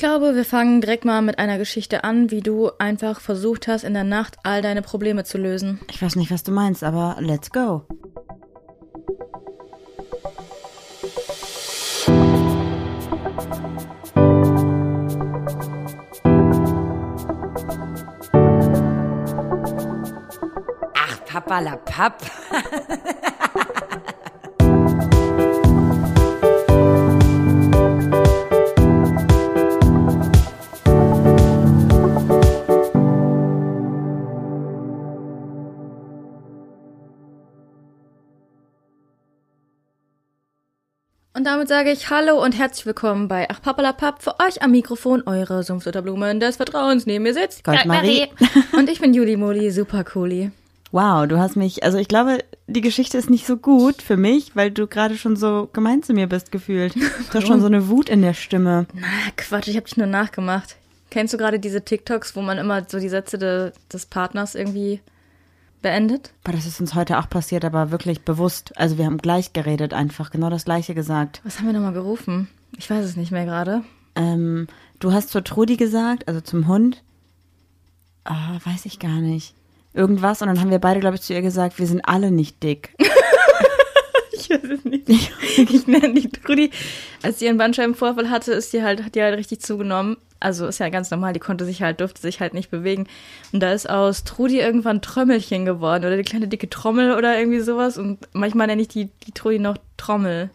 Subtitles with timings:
[0.00, 3.92] glaube, wir fangen direkt mal mit einer Geschichte an, wie du einfach versucht hast, in
[3.92, 5.78] der Nacht all deine Probleme zu lösen.
[5.90, 7.82] Ich weiß nicht, was du meinst, aber let's go.
[20.94, 22.22] Ach, Papa la Papp.
[41.50, 44.22] damit sage ich Hallo und herzlich willkommen bei Ach Pappalapapp.
[44.22, 47.06] Für euch am Mikrofon eure Sumpfdotterblumen des Vertrauens.
[47.06, 48.28] Neben mir sitzt Goldmarie.
[48.72, 50.52] Und ich bin Juli Moli, super cooli.
[50.92, 54.54] Wow, du hast mich, also ich glaube, die Geschichte ist nicht so gut für mich,
[54.54, 56.94] weil du gerade schon so gemein zu mir bist gefühlt.
[56.94, 58.86] Du hast schon so eine Wut in der Stimme.
[58.94, 60.76] Na, Quatsch, ich habe dich nur nachgemacht.
[61.10, 65.00] Kennst du gerade diese TikToks, wo man immer so die Sätze de, des Partners irgendwie
[65.82, 66.32] beendet?
[66.44, 68.76] Boah, das ist uns heute auch passiert, aber wirklich bewusst.
[68.76, 71.40] Also wir haben gleich geredet, einfach genau das gleiche gesagt.
[71.44, 72.48] Was haben wir nochmal gerufen?
[72.76, 73.82] Ich weiß es nicht mehr gerade.
[74.14, 74.66] Ähm,
[74.98, 77.02] du hast zur Trudi gesagt, also zum Hund.
[78.24, 79.54] Ah, weiß ich gar nicht.
[79.92, 82.62] Irgendwas und dann haben wir beide, glaube ich, zu ihr gesagt, wir sind alle nicht
[82.62, 82.94] dick.
[84.62, 85.08] Ich weiß es nicht.
[85.56, 86.70] Ich nenne die Trudi.
[87.22, 90.16] Als sie ihren Bandscheibenvorfall hatte, ist die halt, hat die halt richtig zugenommen.
[90.40, 93.06] Also ist ja ganz normal, die konnte sich halt, durfte sich halt nicht bewegen.
[93.52, 97.60] Und da ist aus Trudi irgendwann Trömmelchen geworden oder die kleine dicke Trommel oder irgendwie
[97.60, 97.98] sowas.
[97.98, 100.50] Und manchmal nenne ich die, die Trudi noch Trommel.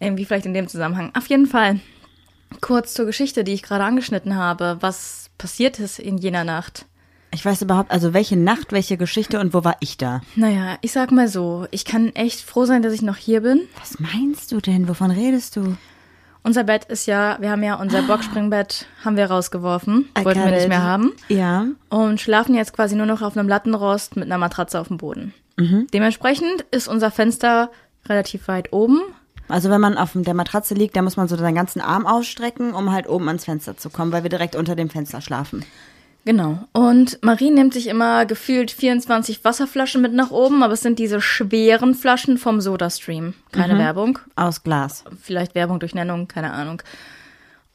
[0.00, 1.12] Irgendwie vielleicht in dem Zusammenhang.
[1.16, 1.80] Auf jeden Fall.
[2.60, 4.78] Kurz zur Geschichte, die ich gerade angeschnitten habe.
[4.80, 6.84] Was passiert ist in jener Nacht?
[7.32, 10.20] Ich weiß überhaupt, also welche Nacht, welche Geschichte und wo war ich da?
[10.34, 13.62] Naja, ich sag mal so, ich kann echt froh sein, dass ich noch hier bin.
[13.78, 14.88] Was meinst du denn?
[14.88, 15.76] Wovon redest du?
[16.42, 20.50] Unser Bett ist ja, wir haben ja unser Boxspringbett, haben wir rausgeworfen, I wollten wir
[20.50, 21.12] nicht mehr haben.
[21.28, 21.66] Ja.
[21.90, 25.34] Und schlafen jetzt quasi nur noch auf einem Lattenrost mit einer Matratze auf dem Boden.
[25.92, 27.70] Dementsprechend ist unser Fenster
[28.08, 29.02] relativ weit oben.
[29.48, 32.72] Also wenn man auf der Matratze liegt, dann muss man so seinen ganzen Arm ausstrecken,
[32.72, 35.64] um halt oben ans Fenster zu kommen, weil wir direkt unter dem Fenster schlafen.
[36.30, 36.60] Genau.
[36.70, 41.20] Und Marie nimmt sich immer gefühlt 24 Wasserflaschen mit nach oben, aber es sind diese
[41.20, 43.34] schweren Flaschen vom SodaStream.
[43.50, 44.20] Keine Werbung.
[44.36, 45.02] Aus Glas.
[45.20, 46.82] Vielleicht Werbung durch Nennung, keine Ahnung.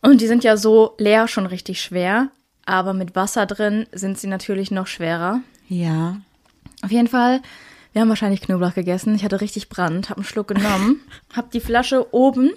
[0.01, 2.29] Und die sind ja so leer schon richtig schwer,
[2.65, 5.41] aber mit Wasser drin sind sie natürlich noch schwerer.
[5.67, 6.21] Ja.
[6.81, 7.41] Auf jeden Fall,
[7.91, 9.15] wir haben wahrscheinlich Knoblauch gegessen.
[9.15, 11.01] Ich hatte richtig Brand, habe einen Schluck genommen,
[11.35, 12.51] habe die Flasche oben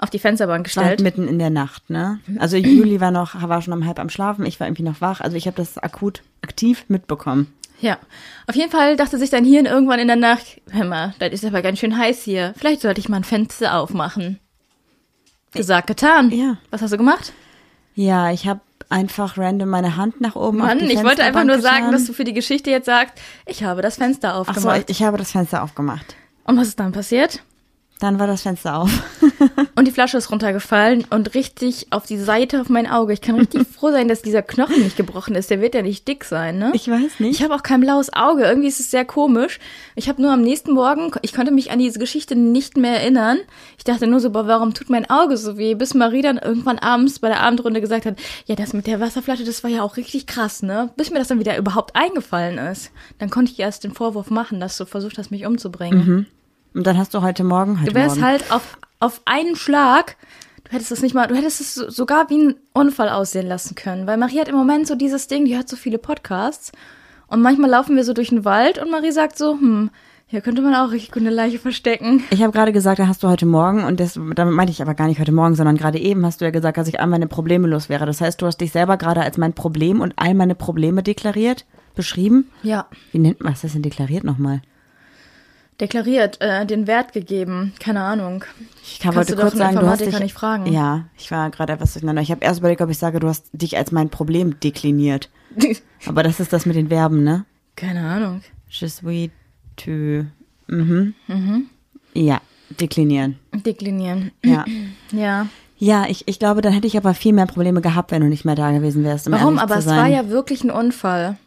[0.00, 1.00] auf die Fensterbank War halt gestellt.
[1.18, 2.18] mitten in der Nacht, ne?
[2.38, 5.20] Also Juli war noch, war schon um halb am Schlafen, ich war irgendwie noch wach.
[5.20, 7.52] Also ich habe das akut aktiv mitbekommen.
[7.80, 7.98] Ja,
[8.46, 11.44] auf jeden Fall dachte sich dein Hirn irgendwann in der Nacht, hör mal, das ist
[11.44, 12.54] aber ganz schön heiß hier.
[12.56, 14.38] Vielleicht sollte ich mal ein Fenster aufmachen.
[15.52, 16.30] Gesagt, getan.
[16.30, 16.58] Ja.
[16.70, 17.32] Was hast du gemacht?
[17.94, 20.58] Ja, ich habe einfach random meine Hand nach oben.
[20.58, 21.92] Mann, auf die ich wollte einfach nur sagen, getan.
[21.92, 23.14] dass du für die Geschichte jetzt sagst,
[23.46, 24.90] ich habe das Fenster Ach so, aufgemacht.
[24.90, 26.14] ich, ich habe das Fenster aufgemacht.
[26.44, 27.42] Und was ist dann passiert?
[28.00, 28.90] Dann war das Fenster auf.
[29.76, 33.12] Und die Flasche ist runtergefallen und richtig auf die Seite auf mein Auge.
[33.12, 35.50] Ich kann richtig froh sein, dass dieser Knochen nicht gebrochen ist.
[35.50, 36.70] Der wird ja nicht dick sein, ne?
[36.74, 37.38] Ich weiß nicht.
[37.38, 38.44] Ich habe auch kein blaues Auge.
[38.44, 39.58] Irgendwie ist es sehr komisch.
[39.94, 43.38] Ich habe nur am nächsten Morgen, ich konnte mich an diese Geschichte nicht mehr erinnern.
[43.78, 45.74] Ich dachte nur so, boah, warum tut mein Auge so weh?
[45.74, 48.16] Bis Marie dann irgendwann abends bei der Abendrunde gesagt hat,
[48.46, 50.90] ja, das mit der Wasserflasche, das war ja auch richtig krass, ne?
[50.96, 52.90] Bis mir das dann wieder überhaupt eingefallen ist.
[53.18, 56.26] Dann konnte ich erst den Vorwurf machen, dass du versucht hast, mich umzubringen.
[56.74, 58.28] Und dann hast du heute Morgen, heute Du wärst Morgen.
[58.28, 60.16] halt auf, auf einen Schlag,
[60.64, 63.74] du hättest es nicht mal, du hättest es so- sogar wie ein Unfall aussehen lassen
[63.74, 64.06] können.
[64.06, 66.72] Weil Marie hat im Moment so dieses Ding, die hört so viele Podcasts.
[67.26, 69.90] Und manchmal laufen wir so durch den Wald und Marie sagt so, hm,
[70.26, 72.22] hier könnte man auch richtig gut eine Leiche verstecken.
[72.30, 74.94] Ich habe gerade gesagt, da hast du heute Morgen, und das, damit meinte ich aber
[74.94, 77.26] gar nicht heute Morgen, sondern gerade eben hast du ja gesagt, dass ich all meine
[77.26, 78.06] Probleme los wäre.
[78.06, 81.66] Das heißt, du hast dich selber gerade als mein Problem und all meine Probleme deklariert,
[81.96, 82.48] beschrieben.
[82.62, 82.86] Ja.
[83.10, 84.62] Wie nennt man das denn deklariert nochmal?
[85.80, 88.44] Deklariert, äh, den Wert gegeben, keine Ahnung.
[88.82, 90.70] Ich kann, Kannst wollte kurz sagen, du hast dich, nicht fragen.
[90.70, 92.20] Ja, ich war gerade etwas durcheinander.
[92.20, 95.30] Ich habe erst überlegt, ob ich sage, du hast dich als mein Problem dekliniert.
[96.06, 97.46] Aber das ist das mit den Verben, ne?
[97.80, 98.42] keine Ahnung.
[98.68, 99.30] Je suis,
[99.76, 100.26] tu,
[100.66, 101.14] mhm.
[102.14, 102.40] Ja,
[102.78, 103.38] deklinieren.
[103.52, 104.32] Deklinieren.
[104.44, 104.64] Ja.
[105.12, 105.46] Ja.
[105.82, 108.44] Ja, ich, ich glaube, dann hätte ich aber viel mehr Probleme gehabt, wenn du nicht
[108.44, 109.26] mehr da gewesen wärst.
[109.26, 109.58] Um Warum?
[109.58, 111.38] Aber es war ja wirklich ein Unfall.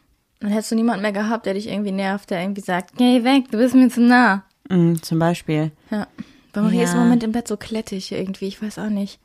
[0.44, 3.46] Dann hättest du niemanden mehr gehabt, der dich irgendwie nervt, der irgendwie sagt, geh weg,
[3.50, 4.44] du bist mir zu nah.
[4.70, 5.72] Mm, zum Beispiel.
[5.90, 6.06] Ja.
[6.52, 6.84] Bei Marie Ja.
[6.84, 9.20] ist im Moment im Bett so klettig irgendwie, ich weiß auch nicht.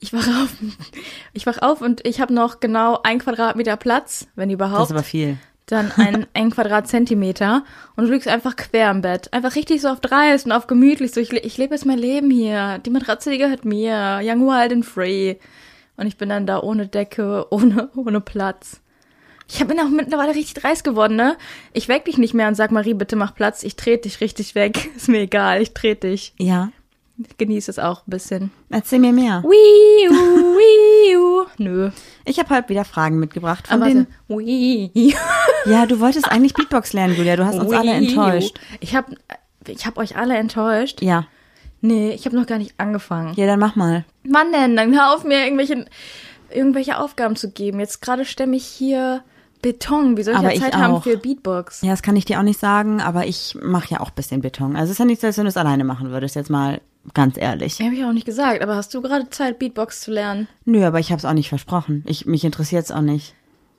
[0.00, 0.54] Ich wach auf,
[1.34, 4.84] ich wach auf und ich habe noch genau ein Quadratmeter Platz, wenn Das überhaupt.
[4.84, 5.36] ist aber viel.
[5.66, 7.62] dann ein, ein Quadratzentimeter
[7.96, 9.32] und du liegst einfach quer im Bett.
[9.34, 11.12] Einfach richtig so auf dreist und auf gemütlich.
[11.12, 12.78] So, ich, ich lebe jetzt mein Leben hier.
[12.78, 14.20] Die Matratze, die gehört mir.
[14.22, 15.36] Young, wild and free.
[15.96, 18.80] Und ich bin dann da ohne Decke, ohne, ohne Platz.
[19.48, 21.36] Ich bin auch mittlerweile richtig dreist geworden, ne?
[21.72, 23.62] Ich weck dich nicht mehr und sag, Marie, bitte mach Platz.
[23.62, 24.90] Ich trete dich richtig weg.
[24.96, 26.32] Ist mir egal, ich trete dich.
[26.38, 26.70] Ja.
[27.16, 28.50] Ich genieße es auch ein bisschen.
[28.70, 29.42] Erzähl mir mehr.
[29.44, 31.46] Wiu, wiu.
[31.58, 31.90] Nö.
[32.24, 34.06] Ich habe heute wieder Fragen mitgebracht von Aber den.
[34.28, 34.44] warte.
[34.46, 35.12] Wiu.
[35.66, 37.36] Ja, du wolltest eigentlich Beatbox lernen, Julia.
[37.36, 38.08] Du hast uns alle Wiu.
[38.08, 38.58] enttäuscht.
[38.80, 39.06] Ich hab,
[39.66, 41.00] ich hab euch alle enttäuscht.
[41.00, 41.26] Ja.
[41.80, 43.32] Nee, ich habe noch gar nicht angefangen.
[43.36, 44.04] Ja, dann mach mal.
[44.24, 45.84] Mann denn, dann hör auf mir irgendwelche,
[46.50, 47.78] irgendwelche Aufgaben zu geben.
[47.80, 49.22] Jetzt gerade stemme ich hier
[49.64, 50.18] Beton.
[50.18, 51.02] Wie soll ich Aber ja ich Zeit haben auch.
[51.02, 51.80] für Beatbox?
[51.80, 54.42] Ja, das kann ich dir auch nicht sagen, aber ich mache ja auch ein bisschen
[54.42, 54.76] Beton.
[54.76, 56.82] Also es ist ja nicht so, als wenn du es alleine machen würdest, jetzt mal
[57.14, 57.78] ganz ehrlich.
[57.78, 60.48] Ja, habe ich auch nicht gesagt, aber hast du gerade Zeit, Beatbox zu lernen?
[60.66, 62.04] Nö, aber ich habe es auch nicht versprochen.
[62.06, 63.34] Ich, mich interessiert es auch nicht.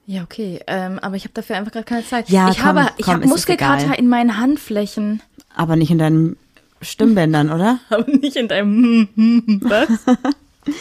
[0.08, 0.60] Ja, okay.
[0.66, 2.30] Ähm, aber ich habe dafür einfach gerade keine Zeit.
[2.30, 5.22] Ja, ich komm, habe, ich komm, habe es ist Muskelkater in meinen Handflächen.
[5.56, 6.38] Aber nicht in deinen
[6.82, 7.80] Stimmbändern, oder?
[7.90, 9.08] Aber nicht in deinem
[9.62, 9.88] Was?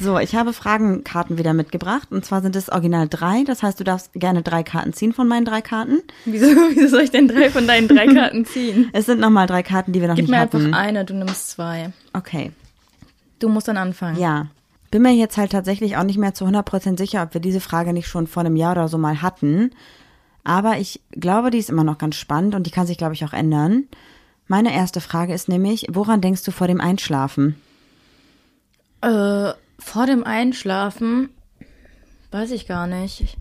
[0.00, 2.12] So, ich habe Fragenkarten wieder mitgebracht.
[2.12, 3.42] Und zwar sind es original drei.
[3.44, 6.02] Das heißt, du darfst gerne drei Karten ziehen von meinen drei Karten.
[6.24, 8.90] wieso, wieso soll ich denn drei von deinen drei Karten ziehen?
[8.92, 10.66] Es sind nochmal drei Karten, die wir noch Gib nicht mir hatten.
[10.66, 11.90] einfach eine, du nimmst zwei.
[12.12, 12.52] Okay.
[13.40, 14.20] Du musst dann anfangen.
[14.20, 14.46] Ja.
[14.92, 17.92] Bin mir jetzt halt tatsächlich auch nicht mehr zu 100% sicher, ob wir diese Frage
[17.92, 19.72] nicht schon vor einem Jahr oder so mal hatten.
[20.44, 23.24] Aber ich glaube, die ist immer noch ganz spannend und die kann sich, glaube ich,
[23.24, 23.84] auch ändern.
[24.46, 27.60] Meine erste Frage ist nämlich, woran denkst du vor dem Einschlafen?
[29.00, 31.28] Äh, vor dem Einschlafen
[32.30, 33.20] weiß ich gar nicht.
[33.20, 33.36] Ich,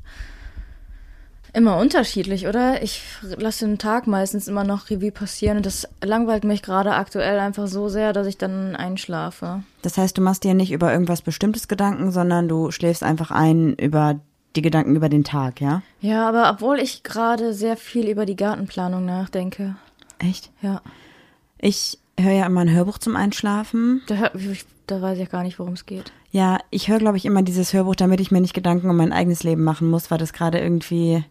[1.54, 2.83] immer unterschiedlich, oder?
[2.83, 7.39] Ich lasse den Tag meistens immer noch Revue passieren und das langweilt mich gerade aktuell
[7.39, 9.63] einfach so sehr, dass ich dann einschlafe.
[9.81, 13.74] Das heißt, du machst dir nicht über irgendwas Bestimmtes Gedanken, sondern du schläfst einfach ein
[13.74, 14.19] über
[14.56, 15.81] die Gedanken über den Tag, ja?
[16.01, 19.75] Ja, aber obwohl ich gerade sehr viel über die Gartenplanung nachdenke.
[20.19, 20.51] Echt?
[20.62, 20.81] Ja,
[21.60, 24.01] Ich höre ja immer ein Hörbuch zum Einschlafen.
[24.07, 26.12] da, hör- ich- da weiß ich gar nicht, worum es geht.
[26.31, 29.13] Ja, ich höre, glaube ich, immer dieses Hörbuch, damit ich mir nicht Gedanken um mein
[29.13, 31.24] eigenes Leben machen muss, weil das gerade irgendwie.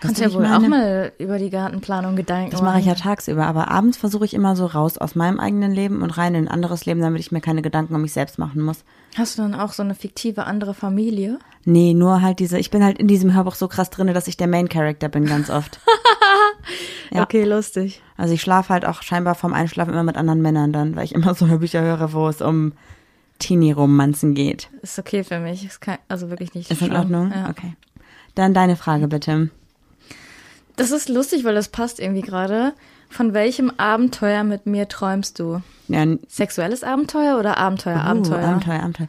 [0.00, 0.68] Kannst ja du, wie wohl ich auch meine?
[0.68, 4.56] mal über die Gartenplanung Gedanken Das mache ich ja tagsüber, aber abends versuche ich immer
[4.56, 7.40] so raus aus meinem eigenen Leben und rein in ein anderes Leben, damit ich mir
[7.40, 8.82] keine Gedanken um mich selbst machen muss.
[9.16, 11.38] Hast du dann auch so eine fiktive andere Familie?
[11.64, 14.36] Nee, nur halt diese, ich bin halt in diesem Hörbuch so krass drinne, dass ich
[14.36, 15.78] der Main Character bin ganz oft.
[17.10, 17.22] Ja.
[17.22, 18.02] Okay, lustig.
[18.16, 21.14] Also ich schlafe halt auch scheinbar vorm Einschlafen immer mit anderen Männern dann, weil ich
[21.14, 22.72] immer so Hörbücher höre, wo es um
[23.38, 24.70] Teenie-Romanzen geht.
[24.82, 25.64] Ist okay für mich.
[25.64, 26.98] Ist kein, also wirklich nicht Ist in schlimm.
[27.00, 27.32] Ordnung?
[27.34, 27.50] Ja.
[27.50, 27.74] Okay.
[28.34, 29.50] Dann deine Frage bitte.
[30.76, 32.72] Das ist lustig, weil das passt irgendwie gerade.
[33.10, 35.60] Von welchem Abenteuer mit mir träumst du?
[35.88, 37.96] Ja, Sexuelles Abenteuer oder Abenteuer?
[37.96, 38.38] Uh, Abenteuer.
[38.38, 39.08] Abenteuer, Abenteuer.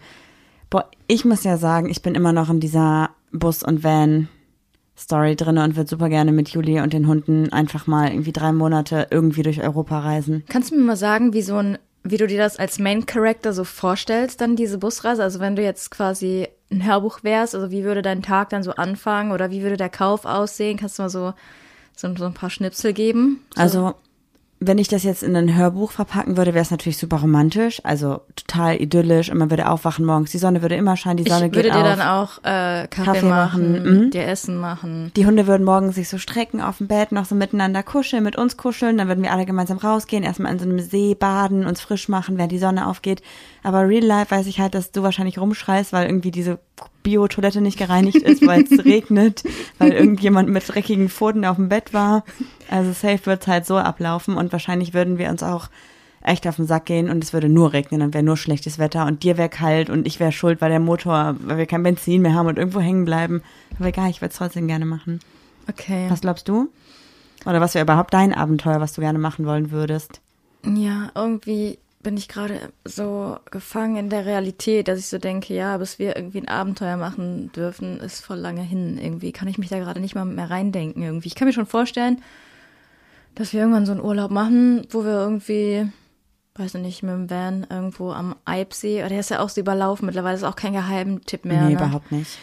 [0.70, 5.58] Boah, ich muss ja sagen, ich bin immer noch in dieser Bus- und Van-Story drin
[5.58, 9.44] und würde super gerne mit Juli und den Hunden einfach mal irgendwie drei Monate irgendwie
[9.44, 10.44] durch Europa reisen.
[10.50, 13.54] Kannst du mir mal sagen, wie so ein, wie du dir das als Main Character
[13.54, 15.24] so vorstellst, dann diese Busreise?
[15.24, 18.72] Also wenn du jetzt quasi ein Hörbuch wärst, also wie würde dein Tag dann so
[18.72, 20.78] anfangen oder wie würde der Kauf aussehen?
[20.78, 21.34] Kannst du mal so,
[21.96, 23.46] so, so ein paar Schnipsel geben?
[23.56, 23.62] So.
[23.62, 23.96] Also,
[24.68, 28.22] wenn ich das jetzt in ein Hörbuch verpacken würde, wäre es natürlich super romantisch, also
[28.36, 31.54] total idyllisch und man würde aufwachen morgens, die Sonne würde immer scheinen, die ich Sonne
[31.54, 31.84] würde geht dir auf.
[31.84, 34.12] dann auch äh, Kaffee, Kaffee machen, machen, mhm.
[34.12, 35.12] dir Essen machen.
[35.16, 38.36] Die Hunde würden morgens sich so strecken auf dem Bett, noch so miteinander kuscheln, mit
[38.36, 38.98] uns kuscheln.
[38.98, 42.38] Dann würden wir alle gemeinsam rausgehen, erstmal in so einem See baden, uns frisch machen,
[42.38, 43.22] während die Sonne aufgeht.
[43.64, 46.60] Aber real life weiß ich halt, dass du wahrscheinlich rumschreist, weil irgendwie diese
[47.04, 49.44] Bio-Toilette nicht gereinigt ist, weil es regnet,
[49.78, 52.24] weil irgendjemand mit dreckigen Pfoten auf dem Bett war.
[52.74, 55.70] Also safe wird's halt so ablaufen und wahrscheinlich würden wir uns auch
[56.24, 59.06] echt auf den Sack gehen und es würde nur regnen und wäre nur schlechtes Wetter
[59.06, 62.24] und dir wäre kalt und ich wäre schuld, weil der Motor, weil wir kein Benzin
[62.24, 63.44] mehr haben und irgendwo hängen bleiben.
[63.78, 65.20] Aber egal, ich würde es trotzdem gerne machen.
[65.70, 66.08] Okay.
[66.10, 66.68] Was glaubst du?
[67.46, 70.20] Oder was wäre überhaupt dein Abenteuer, was du gerne machen wollen würdest?
[70.66, 75.78] Ja, irgendwie bin ich gerade so gefangen in der Realität, dass ich so denke, ja,
[75.78, 78.98] bis wir irgendwie ein Abenteuer machen dürfen, ist voll lange hin.
[79.00, 81.04] Irgendwie kann ich mich da gerade nicht mal mehr reindenken.
[81.04, 81.28] Irgendwie.
[81.28, 82.20] Ich kann mir schon vorstellen,
[83.36, 85.90] dass wir irgendwann so einen Urlaub machen, wo wir irgendwie,
[86.56, 89.62] weiß ich nicht, mit dem Van irgendwo am Eibsee, aber der ist ja auch so
[89.62, 91.64] überlaufen mittlerweile, ist auch kein Geheimtipp mehr.
[91.64, 91.76] nee, ne?
[91.76, 92.38] überhaupt nicht.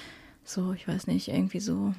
[0.44, 1.94] So, ich weiß nicht, irgendwie so.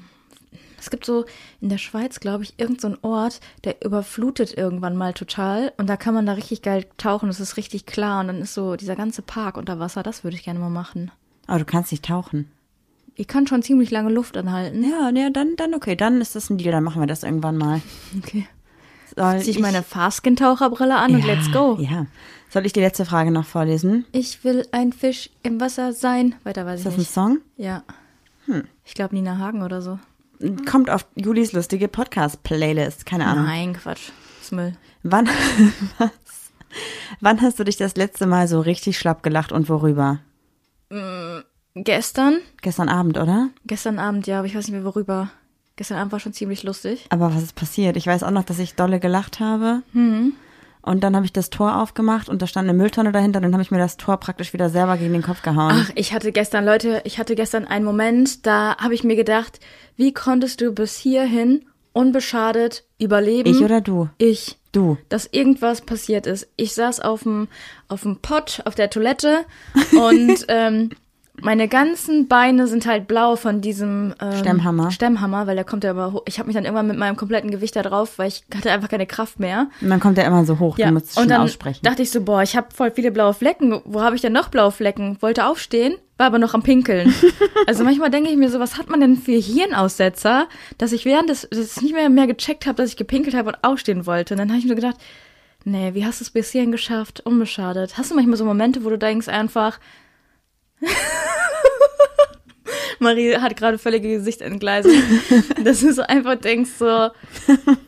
[0.77, 1.25] Es gibt so
[1.62, 5.71] in der Schweiz, glaube ich, irgendeinen so Ort, der überflutet irgendwann mal total.
[5.77, 7.29] Und da kann man da richtig geil tauchen.
[7.29, 8.19] Es ist richtig klar.
[8.19, 10.01] Und dann ist so dieser ganze Park unter Wasser.
[10.01, 11.12] Das würde ich gerne mal machen.
[11.45, 12.51] Aber du kannst nicht tauchen.
[13.15, 14.83] Ich kann schon ziemlich lange Luft anhalten.
[14.83, 17.57] Ja, ja, dann, dann okay, dann ist das ein Deal, dann machen wir das irgendwann
[17.57, 17.81] mal.
[18.17, 18.48] Okay.
[19.15, 21.77] Soll ich meine Farskin-Taucherbrille an und ja, let's go.
[21.80, 22.06] Ja.
[22.50, 24.06] Soll ich die letzte Frage noch vorlesen?
[24.12, 26.36] Ich will ein Fisch im Wasser sein.
[26.44, 27.12] Weiter weiß Ist ich das ein nicht.
[27.13, 27.38] Song?
[27.58, 27.84] Ja.
[28.84, 30.00] Ich glaube Nina Hagen oder so.
[30.70, 33.46] Kommt auf Julis lustige Podcast-Playlist, keine Ahnung.
[33.46, 34.10] Nein, Quatsch.
[34.39, 34.74] Das ist Müll.
[35.03, 35.27] Wann,
[35.98, 36.10] was?
[37.22, 40.20] Wann hast du dich das letzte Mal so richtig schlapp gelacht und worüber?
[41.75, 43.50] Gestern, Gestern Abend, oder?
[43.65, 45.30] gestern Abend, ja, aber ich weiß nicht mehr worüber.
[45.75, 47.06] Gestern Abend war schon ziemlich lustig.
[47.10, 47.98] Aber was ist passiert?
[47.98, 49.82] Ich weiß auch noch, dass ich dolle gelacht habe.
[49.94, 50.34] Hm.
[50.82, 53.38] Und dann habe ich das Tor aufgemacht und da stand eine Mülltonne dahinter.
[53.38, 55.86] Und dann habe ich mir das Tor praktisch wieder selber gegen den Kopf gehauen.
[55.86, 59.60] Ach, ich hatte gestern, Leute, ich hatte gestern einen Moment, da habe ich mir gedacht,
[59.96, 63.50] wie konntest du bis hierhin unbeschadet überleben?
[63.50, 64.10] ich oder du?
[64.18, 64.58] Ich.
[64.72, 64.98] Du.
[65.10, 66.48] Dass irgendwas passiert ist.
[66.56, 67.50] Ich saß auf dem,
[67.90, 69.46] auf dem Pott, auf der Toilette
[69.92, 70.92] und ähm,
[71.41, 74.91] meine ganzen Beine sind halt blau von diesem ähm, Stemmhammer.
[74.91, 76.24] Stemmhammer, weil der kommt ja aber hoch.
[76.27, 78.89] Ich habe mich dann irgendwann mit meinem kompletten Gewicht da drauf, weil ich hatte einfach
[78.89, 79.67] keine Kraft mehr.
[79.81, 80.77] Und dann kommt er immer so hoch.
[80.77, 81.79] Ja, Du musst es und schon dann aussprechen.
[81.83, 83.81] dachte ich so, boah, ich habe voll viele blaue Flecken.
[83.86, 85.17] Wo habe ich denn noch blaue Flecken?
[85.21, 87.13] Wollte aufstehen, war aber noch am Pinkeln.
[87.67, 91.29] also manchmal denke ich mir so, was hat man denn für Hirnaussetzer, dass ich während
[91.29, 94.33] des, des nicht mehr, mehr gecheckt habe, dass ich gepinkelt habe und aufstehen wollte.
[94.33, 94.98] Und dann habe ich mir gedacht,
[95.63, 97.21] nee, wie hast du es bis hierhin geschafft?
[97.21, 97.98] Unbeschadet.
[97.98, 99.79] Hast du manchmal so Momente, wo du denkst einfach,
[103.00, 104.94] Marie hat gerade völlige Gesichtsentgleisung.
[105.64, 107.10] dass du so einfach denkst so,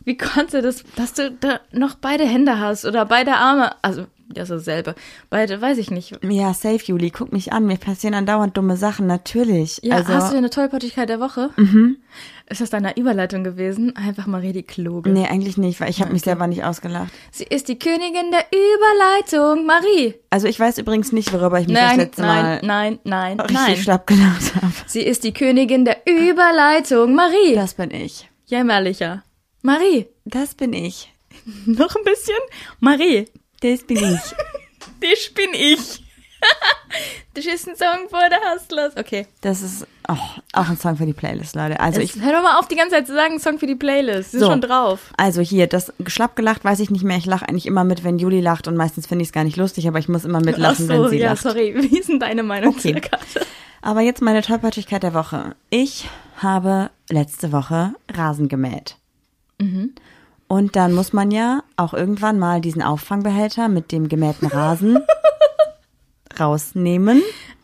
[0.03, 4.49] wie konnte das, dass du da noch beide Hände hast oder beide Arme, also das
[4.49, 4.95] ist dasselbe,
[5.29, 6.17] beide, weiß ich nicht.
[6.23, 7.11] Ja, safe, Juli.
[7.11, 7.65] Guck mich an.
[7.65, 9.07] Mir passieren andauernd dumme Sachen.
[9.07, 9.79] Natürlich.
[9.83, 11.49] Ja, also, hast du eine Tollpatschigkeit der Woche?
[11.57, 11.97] Mhm.
[12.49, 13.95] Ist das deine Überleitung gewesen?
[13.95, 15.09] Einfach Marie die Kluge.
[15.09, 17.11] Nee, eigentlich nicht, weil ich habe mich selber nicht ausgelacht.
[17.31, 20.15] Sie ist die Königin der Überleitung, Marie.
[20.29, 23.39] Also ich weiß übrigens nicht, worüber ich mich das Nein, letzte nein, Mal nein, nein,
[23.39, 23.77] richtig nein.
[23.77, 24.73] schlapp gelacht habe.
[24.87, 27.55] Sie ist die Königin der Überleitung, Marie.
[27.55, 28.29] Das bin ich.
[28.45, 29.23] Jämmerlicher.
[29.61, 30.07] Marie.
[30.25, 31.13] Das bin ich.
[31.65, 32.35] Noch ein bisschen?
[32.79, 33.25] Marie.
[33.63, 34.19] Das bin ich.
[34.99, 35.79] Das bin ich.
[37.33, 38.95] das ist ein Song vor der Hustlers.
[38.95, 39.27] Okay.
[39.41, 40.15] Das ist oh,
[40.53, 41.79] auch ein Song für die Playlist, Leute.
[41.79, 44.31] Also ich Hör doch mal auf, die ganze Zeit zu sagen, Song für die Playlist.
[44.31, 44.49] Sie ist So.
[44.49, 45.11] schon drauf.
[45.17, 47.17] Also hier, das schlapp gelacht weiß ich nicht mehr.
[47.17, 49.57] Ich lache eigentlich immer mit, wenn Juli lacht und meistens finde ich es gar nicht
[49.57, 51.43] lustig, aber ich muss immer mitlachen, Ach so, wenn sie ja, lacht.
[51.43, 51.73] sorry.
[51.91, 52.79] Wie ist denn deine Meinung Okay.
[52.81, 53.45] zu der Karte?
[53.81, 55.55] Aber jetzt meine Tollpatschigkeit der Woche.
[55.69, 58.95] Ich habe letzte Woche Rasen gemäht.
[59.59, 59.93] Mhm.
[60.47, 64.99] Und dann muss man ja auch irgendwann mal diesen Auffangbehälter mit dem gemähten Rasen
[66.39, 67.21] rausnehmen.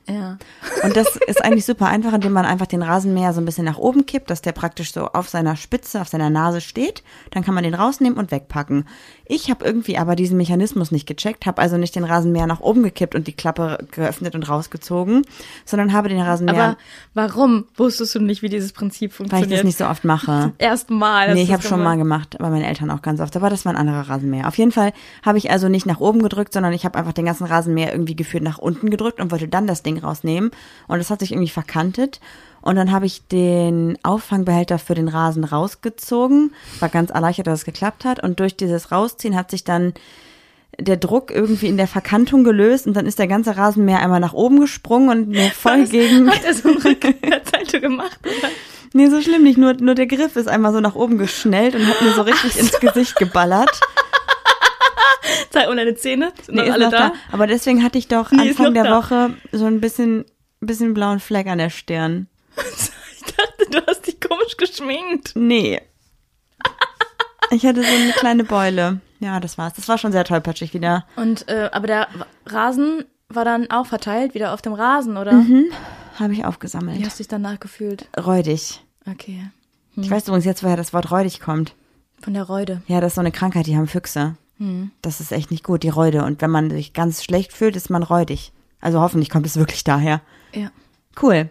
[0.10, 0.38] Ja.
[0.84, 3.78] Und das ist eigentlich super einfach, indem man einfach den Rasenmäher so ein bisschen nach
[3.78, 7.04] oben kippt, dass der praktisch so auf seiner Spitze, auf seiner Nase steht.
[7.32, 8.86] Dann kann man den rausnehmen und wegpacken.
[9.25, 12.84] Ich habe irgendwie aber diesen Mechanismus nicht gecheckt, habe also nicht den Rasenmäher nach oben
[12.84, 15.24] gekippt und die Klappe geöffnet und rausgezogen,
[15.66, 16.78] sondern habe den Rasenmäher, Aber
[17.13, 19.60] warum wusstest du nicht, wie dieses Prinzip weil ich funktioniert?
[19.60, 20.54] das nicht so oft mache.
[20.58, 21.34] Erstmal.
[21.34, 22.10] Nee, ich habe schon mal gemacht.
[22.10, 23.36] gemacht, aber meine Eltern auch ganz oft.
[23.36, 24.48] Aber das war ein anderer Rasenmäher.
[24.48, 27.25] Auf jeden Fall habe ich also nicht nach oben gedrückt, sondern ich habe einfach den
[27.25, 30.51] ganzen Rasenmäher irgendwie geführt nach unten gedrückt und wollte dann das Ding rausnehmen.
[30.88, 32.20] Und das hat sich irgendwie verkantet.
[32.62, 36.53] Und dann habe ich den Auffangbehälter für den Rasen rausgezogen.
[36.79, 38.22] War ganz erleichtert, dass es geklappt hat.
[38.22, 39.94] Und durch dieses Rausziehen hat sich dann
[40.77, 44.34] der Druck irgendwie in der Verkantung gelöst und dann ist der ganze Rasenmäher einmal nach
[44.34, 46.29] oben gesprungen und mir voll gegen.
[46.29, 46.96] Hat er so eine
[47.82, 48.20] gemacht?
[48.24, 48.50] Oder?
[48.94, 49.58] Nee, so schlimm nicht.
[49.58, 52.58] Nur, nur der Griff ist einmal so nach oben geschnellt und hat mir so richtig
[52.58, 53.79] ins Gesicht geballert.
[55.52, 56.32] Zeig mal deine Zähne.
[56.46, 57.10] Sind Nee, alle noch da?
[57.10, 57.14] da.
[57.32, 58.98] Aber deswegen hatte ich doch Nee, Anfang der da.
[58.98, 60.26] Woche so ein bisschen,
[60.60, 62.28] bisschen blauen Fleck an der Stirn.
[63.22, 65.34] Ich dachte, du hast dich komisch geschminkt.
[65.36, 65.80] Nee.
[67.52, 69.00] Ich hatte so eine kleine Beule.
[69.20, 69.74] Ja, das war's.
[69.74, 71.06] Das war schon sehr tollpatschig wieder.
[71.16, 72.08] Und, äh, aber der
[72.46, 75.34] Rasen war dann auch verteilt, wieder auf dem Rasen, oder?
[75.34, 75.66] Mhm.
[76.18, 77.04] Habe ich Wie aufgesammelt.
[77.06, 78.08] hast du dich danach gefühlt?
[78.18, 78.82] Räudig.
[79.10, 79.50] Okay.
[79.96, 81.76] Ich weiß übrigens jetzt, woher das Wort räudig kommt.
[82.22, 82.82] Von der Reude.
[82.88, 84.36] Ja, das ist so eine Krankheit, die haben Füchse.
[85.01, 86.24] Das ist echt nicht gut, die Räude.
[86.25, 88.51] Und wenn man sich ganz schlecht fühlt, ist man räudig.
[88.82, 90.22] Also hoffentlich kommt es wirklich daher.
[90.54, 90.72] Ja.
[91.22, 91.50] Cool.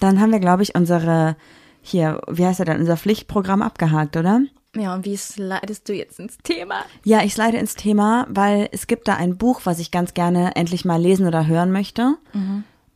[0.00, 1.36] Dann haben wir, glaube ich, unsere,
[1.80, 4.42] hier, wie heißt er denn, unser Pflichtprogramm abgehakt, oder?
[4.74, 6.84] Ja, und wie slidest du jetzt ins Thema?
[7.04, 10.56] Ja, ich slide ins Thema, weil es gibt da ein Buch, was ich ganz gerne
[10.56, 12.16] endlich mal lesen oder hören möchte.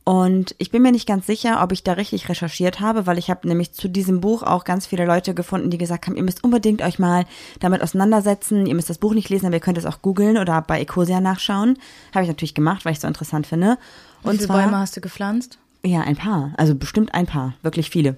[0.07, 3.29] Und ich bin mir nicht ganz sicher, ob ich da richtig recherchiert habe, weil ich
[3.29, 6.45] habe nämlich zu diesem Buch auch ganz viele Leute gefunden, die gesagt haben, ihr müsst
[6.45, 7.25] unbedingt euch mal
[7.59, 8.67] damit auseinandersetzen.
[8.67, 11.19] Ihr müsst das Buch nicht lesen, aber ihr könnt es auch googeln oder bei Ecosia
[11.19, 11.77] nachschauen.
[12.15, 13.77] Habe ich natürlich gemacht, weil ich es so interessant finde.
[14.23, 15.57] Und Wie viele zwar Bäume hast du gepflanzt?
[15.83, 16.53] ja, ein paar.
[16.55, 17.55] Also bestimmt ein paar.
[17.61, 18.15] Wirklich viele.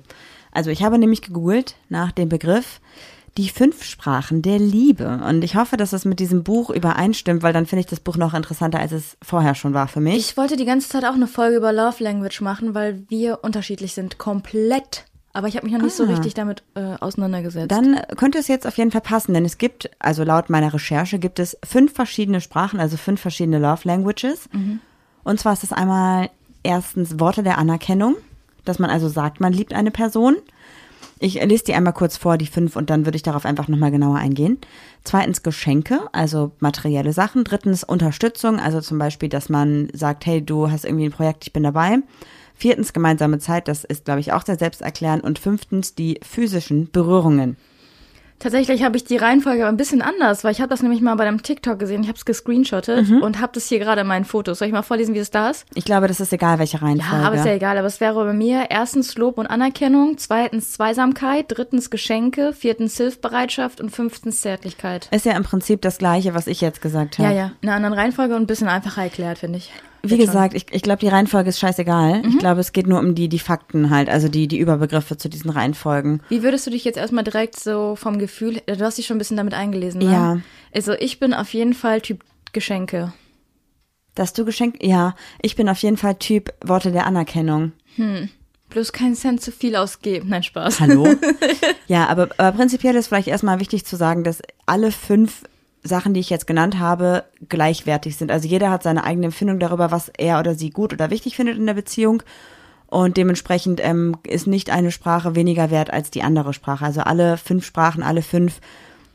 [0.52, 2.82] Also ich habe nämlich gegoogelt nach dem Begriff
[3.38, 5.22] die fünf Sprachen der Liebe.
[5.28, 8.18] Und ich hoffe, dass das mit diesem Buch übereinstimmt, weil dann finde ich das Buch
[8.18, 10.16] noch interessanter, als es vorher schon war für mich.
[10.18, 13.94] Ich wollte die ganze Zeit auch eine Folge über Love Language machen, weil wir unterschiedlich
[13.94, 14.18] sind.
[14.18, 15.06] Komplett.
[15.32, 16.08] Aber ich habe mich noch nicht so Ah.
[16.08, 17.72] richtig damit äh, auseinandergesetzt.
[17.72, 21.20] Dann könnte es jetzt auf jeden Fall passen, denn es gibt, also laut meiner Recherche,
[21.20, 24.50] gibt es fünf verschiedene Sprachen, also fünf verschiedene Love Languages.
[25.24, 26.32] Und zwar ist es einmal
[26.64, 28.16] erstens Worte der Anerkennung,
[28.66, 30.36] dass man also sagt, man liebt eine Person.
[31.22, 33.92] Ich lese die einmal kurz vor, die fünf, und dann würde ich darauf einfach nochmal
[33.92, 34.58] genauer eingehen.
[35.04, 37.44] Zweitens Geschenke, also materielle Sachen.
[37.44, 41.54] Drittens Unterstützung, also zum Beispiel, dass man sagt, hey, du hast irgendwie ein Projekt, ich
[41.54, 41.98] bin dabei.
[42.56, 45.24] Viertens gemeinsame Zeit, das ist, glaube ich, auch sehr selbsterklärend.
[45.24, 47.58] Und fünftens die physischen Berührungen.
[48.40, 51.28] Tatsächlich habe ich die Reihenfolge ein bisschen anders, weil ich habe das nämlich mal bei
[51.28, 52.02] einem TikTok gesehen.
[52.04, 53.22] Ich habe es gescreenshottet Mhm.
[53.22, 54.60] und habe das hier gerade in meinen Fotos.
[54.60, 55.66] Soll ich mal vorlesen, wie es da ist?
[55.76, 57.22] Ich glaube, das ist egal, welche Reihenfolge.
[57.22, 57.78] Ja, aber ist ja egal.
[57.78, 63.82] Aber es wäre bei mir erstens Lob und Anerkennung, zweitens Zweisamkeit, drittens Geschenke, viertens Hilfsbereitschaft
[63.82, 65.08] und fünftens Zärtlichkeit.
[65.12, 67.30] Ist ja im Prinzip das Gleiche, was ich jetzt gesagt habe.
[67.30, 67.52] Ja, ja.
[67.62, 69.72] In einer anderen Reihenfolge und ein bisschen einfacher erklärt, finde ich.
[70.04, 72.22] Wie gesagt, ich, ich glaube, die Reihenfolge ist scheißegal.
[72.22, 72.30] Mhm.
[72.30, 75.30] Ich glaube, es geht nur um die, die Fakten halt, also die, die Überbegriffe zu
[75.30, 76.22] diesen Reihenfolgen.
[76.30, 79.20] Wie würdest du dich jetzt erstmal direkt so vom Gefühl, du hast dich schon ein
[79.20, 80.12] bisschen damit eingelesen, ne?
[80.12, 80.42] Ja.
[80.74, 83.14] Also ich bin auf jeden Fall Typ Geschenke.
[84.16, 87.74] Dass du geschenkt, ja, ich bin auf jeden Fall Typ Worte der Anerkennung.
[88.70, 90.30] Bloß keinen Cent zu viel ausgeben.
[90.30, 90.80] Nein, Spaß.
[90.80, 91.08] Hallo?
[91.88, 95.44] ja, aber, aber prinzipiell ist vielleicht erstmal wichtig zu sagen, dass alle fünf
[95.90, 98.32] Sachen, die ich jetzt genannt habe, gleichwertig sind.
[98.32, 101.58] Also jeder hat seine eigene Empfindung darüber, was er oder sie gut oder wichtig findet
[101.58, 102.24] in der Beziehung.
[102.88, 106.86] Und dementsprechend ähm, ist nicht eine Sprache weniger wert als die andere Sprache.
[106.86, 108.62] Also alle fünf Sprachen, alle fünf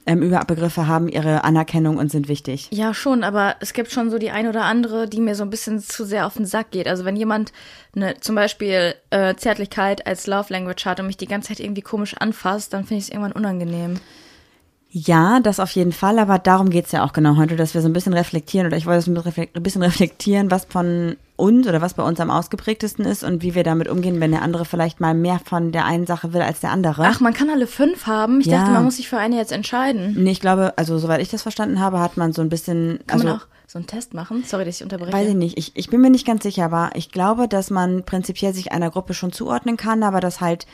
[0.07, 2.69] ähm, Überbegriffe haben ihre Anerkennung und sind wichtig.
[2.71, 5.51] Ja, schon, aber es gibt schon so die ein oder andere, die mir so ein
[5.51, 6.87] bisschen zu sehr auf den Sack geht.
[6.87, 7.53] Also wenn jemand
[7.97, 11.83] eine, zum Beispiel äh, Zärtlichkeit als Love Language hat und mich die ganze Zeit irgendwie
[11.83, 13.99] komisch anfasst, dann finde ich es irgendwann unangenehm.
[14.97, 17.89] Ja, das auf jeden Fall, aber darum geht's ja auch genau heute, dass wir so
[17.89, 21.95] ein bisschen reflektieren oder ich wollte so ein bisschen reflektieren, was von uns oder was
[21.95, 25.13] bei uns am ausgeprägtesten ist und wie wir damit umgehen, wenn der andere vielleicht mal
[25.13, 27.03] mehr von der einen Sache will als der andere.
[27.09, 28.39] Ach, man kann alle fünf haben.
[28.41, 28.59] Ich Ja.
[28.59, 30.15] dachte, man muss sich für eine jetzt entscheiden.
[30.17, 33.17] Nee, ich glaube, also soweit ich das verstanden habe, hat man so ein bisschen, Kann
[33.21, 34.45] also man auch so einen Test machen?
[34.47, 35.13] Sorry, dass ich unterbreche.
[35.13, 38.05] weiß ich nicht, ich, ich bin mir nicht ganz sicher, aber ich glaube, dass man
[38.05, 40.67] prinzipiell sich einer Gruppe schon zuordnen kann, aber dass halt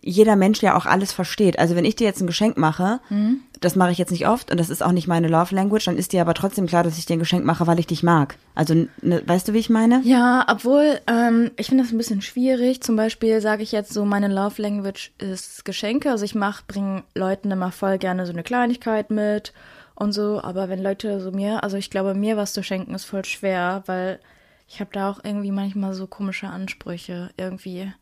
[0.00, 1.58] jeder Mensch ja auch alles versteht.
[1.58, 3.40] Also wenn ich dir jetzt ein Geschenk mache, Mhm.
[3.60, 5.96] das mache ich jetzt nicht oft und das ist auch nicht meine Love Language, dann
[5.96, 8.36] ist dir aber trotzdem klar, dass ich dir ein Geschenk mache, weil ich dich mag.
[8.54, 10.00] Also ne, weißt du, wie ich meine?
[10.04, 12.80] Ja, obwohl, ähm, ich finde das ein bisschen schwierig.
[12.82, 16.10] Zum Beispiel sage ich jetzt so, meine Love Language ist Geschenke.
[16.12, 19.52] Also ich mach, bringe Leuten immer voll gerne so eine Kleinigkeit mit
[19.96, 20.40] und so.
[20.42, 23.82] Aber wenn Leute so mir, also ich glaube, mir was zu schenken ist voll schwer,
[23.86, 24.20] weil
[24.68, 27.92] ich habe da auch irgendwie manchmal so komische Ansprüche irgendwie.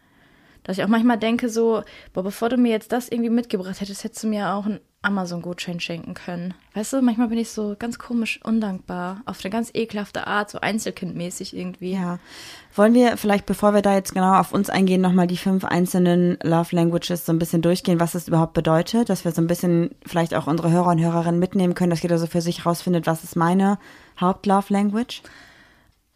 [0.66, 4.02] Dass ich auch manchmal denke so, boah, bevor du mir jetzt das irgendwie mitgebracht hättest,
[4.02, 6.55] hättest du mir auch einen Amazon-Gutschein schenken können.
[6.74, 9.22] Weißt du, manchmal bin ich so ganz komisch undankbar.
[9.26, 11.92] Auf eine ganz ekelhafte Art, so einzelkindmäßig irgendwie.
[11.92, 12.18] Ja.
[12.74, 16.37] Wollen wir vielleicht, bevor wir da jetzt genau auf uns eingehen, nochmal die fünf einzelnen
[16.42, 19.90] Love Languages so ein bisschen durchgehen, was das überhaupt bedeutet, dass wir so ein bisschen
[20.05, 23.22] vielleicht auch unsere Hörer und Hörerinnen mitnehmen können, dass jeder so für sich rausfindet, was
[23.22, 23.79] ist meine
[24.20, 25.22] Haupt-Love Language?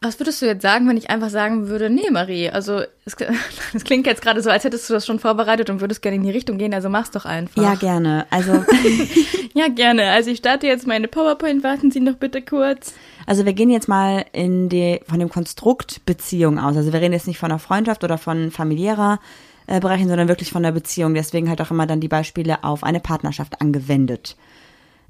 [0.03, 3.17] Was würdest du jetzt sagen, wenn ich einfach sagen würde, nee, Marie, also es,
[3.73, 6.23] das klingt jetzt gerade so, als hättest du das schon vorbereitet und würdest gerne in
[6.23, 7.63] die Richtung gehen, also mach's doch einfach.
[7.63, 8.27] Ja, gerne.
[8.31, 8.65] Also,
[9.55, 10.11] Ja, gerne.
[10.11, 12.95] Also ich starte jetzt meine PowerPoint, warten Sie noch bitte kurz.
[13.27, 16.77] also wir gehen jetzt mal in die, von dem Konstrukt Beziehung aus.
[16.77, 19.21] Also wir reden jetzt nicht von einer Freundschaft oder von familiärer
[19.67, 21.13] äh, Bereichen, sondern wirklich von der Beziehung.
[21.15, 24.37] Deswegen halt auch immer dann die Beispiele auf eine Partnerschaft angewendet.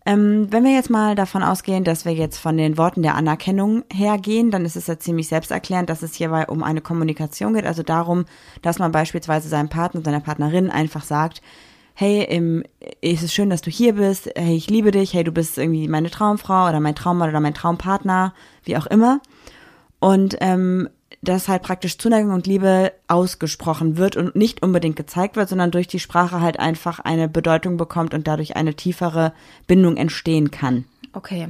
[0.06, 3.84] Ähm, wenn wir jetzt mal davon ausgehen, dass wir jetzt von den Worten der Anerkennung
[3.92, 7.82] hergehen, dann ist es ja ziemlich selbsterklärend, dass es hierbei um eine Kommunikation geht, also
[7.82, 8.24] darum,
[8.62, 11.42] dass man beispielsweise seinem Partner, seiner Partnerin einfach sagt,
[11.94, 12.64] hey, im,
[13.02, 15.86] es ist schön, dass du hier bist, hey, ich liebe dich, hey, du bist irgendwie
[15.86, 18.32] meine Traumfrau oder mein Traummann oder mein Traumpartner,
[18.64, 19.20] wie auch immer.
[19.98, 20.88] Und ähm,
[21.22, 25.87] dass halt praktisch Zuneigung und Liebe ausgesprochen wird und nicht unbedingt gezeigt wird, sondern durch
[25.87, 29.33] die Sprache halt einfach eine Bedeutung bekommt und dadurch eine tiefere
[29.66, 30.85] Bindung entstehen kann.
[31.12, 31.48] Okay.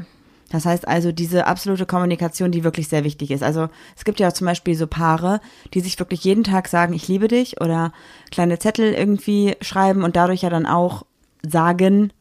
[0.50, 3.44] Das heißt also diese absolute Kommunikation, die wirklich sehr wichtig ist.
[3.44, 5.40] Also es gibt ja auch zum Beispiel so Paare,
[5.72, 7.92] die sich wirklich jeden Tag sagen, ich liebe dich oder
[8.33, 11.06] kleine Zettel irgendwie schreiben und dadurch ja dann auch
[11.46, 12.12] sagen,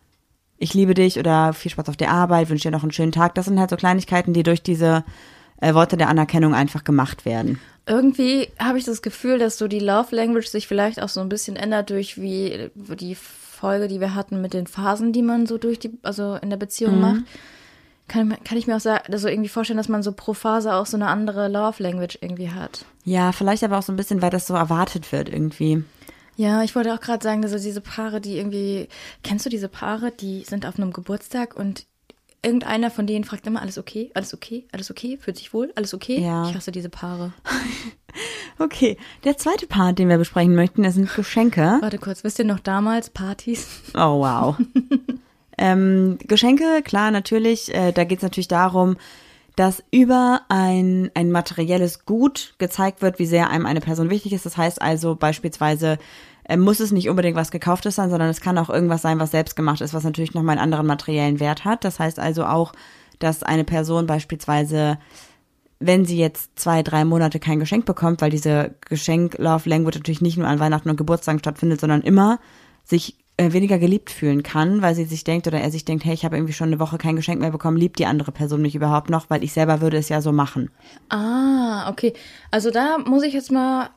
[0.59, 3.33] ich liebe dich oder viel Spaß auf der Arbeit, wünsche dir noch einen schönen Tag.
[3.33, 5.03] Das sind halt so Kleinigkeiten, die durch diese
[5.61, 7.59] äh, Worte der Anerkennung einfach gemacht werden.
[7.85, 11.29] Irgendwie habe ich das Gefühl, dass so die Love Language sich vielleicht auch so ein
[11.29, 15.57] bisschen ändert durch wie die Folge, die wir hatten mit den Phasen, die man so
[15.57, 17.23] durch die, also in der Beziehung macht.
[18.07, 20.87] Kann, kann ich mir auch sagen, also irgendwie vorstellen, dass man so pro Phase auch
[20.87, 22.85] so eine andere Love Language irgendwie hat.
[23.03, 25.83] Ja, vielleicht aber auch so ein bisschen, weil das so erwartet wird irgendwie.
[26.35, 28.87] Ja, ich wollte auch gerade sagen, dass so diese Paare, die irgendwie,
[29.23, 31.85] kennst du diese Paare, die sind auf einem Geburtstag und
[32.41, 35.93] irgendeiner von denen fragt immer, alles okay, alles okay, alles okay, fühlt sich wohl, alles
[35.93, 36.19] okay?
[36.19, 36.49] Ja.
[36.49, 37.33] Ich hasse diese Paare.
[38.57, 41.77] Okay, der zweite Part, den wir besprechen möchten, das sind Geschenke.
[41.79, 43.67] Warte kurz, wisst ihr noch damals Partys?
[43.93, 44.57] Oh, wow.
[45.57, 47.73] ähm, Geschenke, klar, natürlich.
[47.73, 48.97] Äh, da geht es natürlich darum,
[49.55, 54.45] dass über ein, ein materielles Gut gezeigt wird, wie sehr einem eine Person wichtig ist.
[54.45, 55.97] Das heißt also beispielsweise,
[56.49, 59.31] äh, muss es nicht unbedingt was gekauftes sein, sondern es kann auch irgendwas sein, was
[59.31, 61.85] selbst gemacht ist, was natürlich nochmal einen anderen materiellen Wert hat.
[61.85, 62.73] Das heißt also auch,
[63.19, 64.97] dass eine Person beispielsweise
[65.81, 70.45] wenn sie jetzt zwei, drei Monate kein Geschenk bekommt, weil diese Geschenk-Love-Language natürlich nicht nur
[70.45, 72.39] an Weihnachten und Geburtstagen stattfindet, sondern immer
[72.83, 76.13] sich äh, weniger geliebt fühlen kann, weil sie sich denkt oder er sich denkt, hey,
[76.13, 78.75] ich habe irgendwie schon eine Woche kein Geschenk mehr bekommen, liebt die andere Person mich
[78.75, 80.69] überhaupt noch, weil ich selber würde es ja so machen.
[81.07, 82.11] Ah, okay.
[82.51, 83.89] Also da muss ich jetzt mal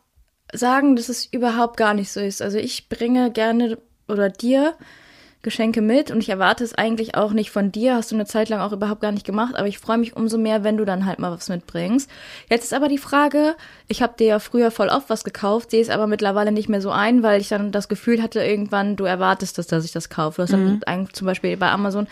[0.53, 2.43] sagen, dass es überhaupt gar nicht so ist.
[2.43, 4.75] Also ich bringe gerne oder dir
[5.43, 7.97] Geschenke mit und ich erwarte es eigentlich auch nicht von dir.
[7.97, 10.38] Hast du eine Zeit lang auch überhaupt gar nicht gemacht, aber ich freue mich umso
[10.38, 12.09] mehr, wenn du dann halt mal was mitbringst.
[12.49, 13.57] Jetzt ist aber die Frage,
[13.88, 16.81] ich habe dir ja früher voll oft was gekauft, sehe es aber mittlerweile nicht mehr
[16.81, 20.09] so ein, weil ich dann das Gefühl hatte, irgendwann du erwartest das, dass ich das
[20.09, 20.37] kaufe.
[20.37, 22.07] Du hast dann eigentlich zum Beispiel bei Amazon,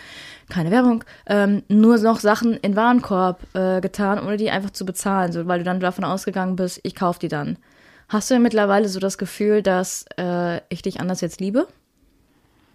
[0.49, 5.31] keine Werbung, ähm, nur noch Sachen in Warenkorb äh, getan, ohne die einfach zu bezahlen,
[5.31, 7.57] so, weil du dann davon ausgegangen bist, ich kaufe die dann.
[8.11, 11.65] Hast du mittlerweile so das Gefühl, dass äh, ich dich anders jetzt liebe?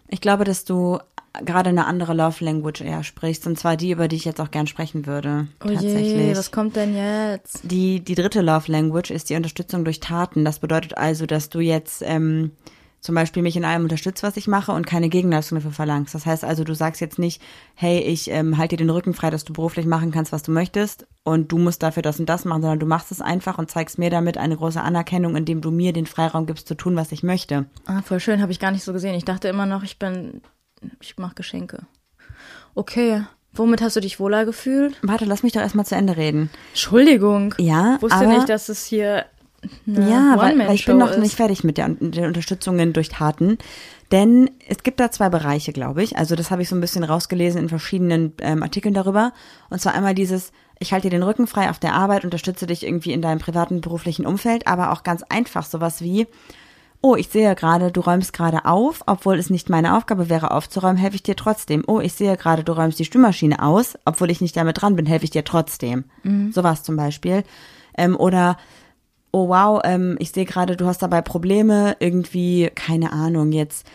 [0.09, 0.99] Ich glaube, dass du
[1.44, 4.51] gerade eine andere Love Language eher sprichst, und zwar die, über die ich jetzt auch
[4.51, 5.49] gern sprechen würde.
[5.62, 7.61] Oh je, was kommt denn jetzt?
[7.64, 10.42] Die, die dritte Love Language ist die Unterstützung durch Taten.
[10.42, 12.53] Das bedeutet also, dass du jetzt ähm,
[13.07, 16.12] zum Beispiel mich in allem unterstützt, was ich mache und keine Gegenleistung dafür verlangst.
[16.14, 17.40] Das heißt also, du sagst jetzt nicht,
[17.77, 20.51] hey, ich ähm, halte dir den Rücken frei, dass du beruflich machen kannst, was du
[20.51, 23.71] möchtest und du musst dafür das und das machen, sondern du machst es einfach und
[23.71, 27.12] zeigst mir damit eine große Anerkennung, indem du mir den Freiraum gibst zu tun, was
[27.12, 27.66] ich möchte.
[27.87, 29.14] Ah, voll schön, habe ich gar nicht so gesehen.
[29.14, 30.42] Ich dachte immer noch, ich bin,
[31.01, 31.87] ich mache Geschenke.
[32.75, 34.99] Okay, womit hast du dich wohler gefühlt?
[35.03, 36.51] Warte, lass mich doch erstmal zu Ende reden.
[36.71, 37.55] Entschuldigung.
[37.59, 39.27] Ja, Wusste aber, nicht, dass es hier
[39.87, 41.37] Ja, weil, weil ich bin noch One-Man-Show nicht ist.
[41.37, 43.59] fertig mit der, der Unterstützungen durch Taten.
[44.12, 46.16] Denn es gibt da zwei Bereiche, glaube ich.
[46.16, 49.33] Also das habe ich so ein bisschen rausgelesen in verschiedenen ähm, Artikeln darüber.
[49.68, 52.85] Und zwar einmal dieses, ich halte dir den Rücken frei auf der Arbeit, unterstütze dich
[52.85, 56.29] irgendwie in deinem privaten, beruflichen Umfeld, aber auch ganz einfach sowas wie,
[57.00, 60.96] oh, ich sehe gerade, du räumst gerade auf, obwohl es nicht meine Aufgabe wäre aufzuräumen,
[60.96, 61.83] helfe ich dir trotzdem.
[61.87, 65.07] Oh, ich sehe gerade, du räumst die Spülmaschine aus, obwohl ich nicht damit dran bin,
[65.07, 66.05] helfe ich dir trotzdem.
[66.52, 67.42] Sowas zum Beispiel.
[67.98, 68.57] Ähm, oder
[69.32, 73.86] oh wow, ähm, ich sehe gerade, du hast dabei Probleme, irgendwie, keine Ahnung, jetzt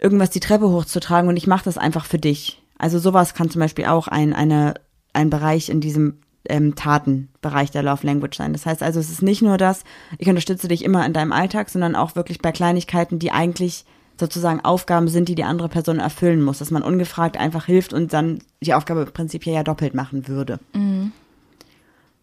[0.00, 2.62] irgendwas die Treppe hochzutragen und ich mache das einfach für dich.
[2.78, 4.74] Also sowas kann zum Beispiel auch ein, eine,
[5.12, 8.52] ein Bereich in diesem ähm, Tatenbereich der Love Language sein.
[8.52, 9.84] Das heißt also, es ist nicht nur das,
[10.18, 13.84] ich unterstütze dich immer in deinem Alltag, sondern auch wirklich bei Kleinigkeiten, die eigentlich
[14.18, 18.12] sozusagen Aufgaben sind, die die andere Person erfüllen muss, dass man ungefragt einfach hilft und
[18.12, 20.58] dann die Aufgabe prinzipiell ja doppelt machen würde.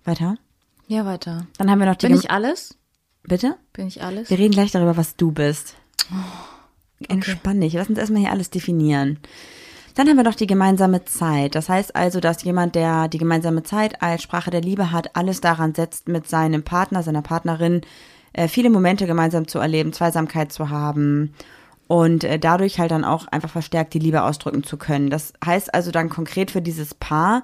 [0.04, 0.36] Weiter?
[0.90, 1.46] Ja, weiter.
[1.60, 2.76] Dann haben wir noch die Bin Gem- ich alles?
[3.22, 3.58] Bitte?
[3.74, 4.32] Bin ich alles?
[4.32, 5.76] Wir reden gleich darüber, was du bist.
[7.08, 7.74] Entspann dich.
[7.74, 9.20] Lass uns erstmal hier alles definieren.
[9.94, 11.54] Dann haben wir noch die gemeinsame Zeit.
[11.54, 15.42] Das heißt also, dass jemand, der die gemeinsame Zeit als Sprache der Liebe hat, alles
[15.42, 17.82] daran setzt, mit seinem Partner, seiner Partnerin
[18.34, 21.36] äh, viele Momente gemeinsam zu erleben, Zweisamkeit zu haben
[21.88, 25.12] und äh, dadurch halt dann auch einfach verstärkt die Liebe ausdrücken zu können.
[25.12, 27.44] Das heißt also dann konkret für dieses Paar,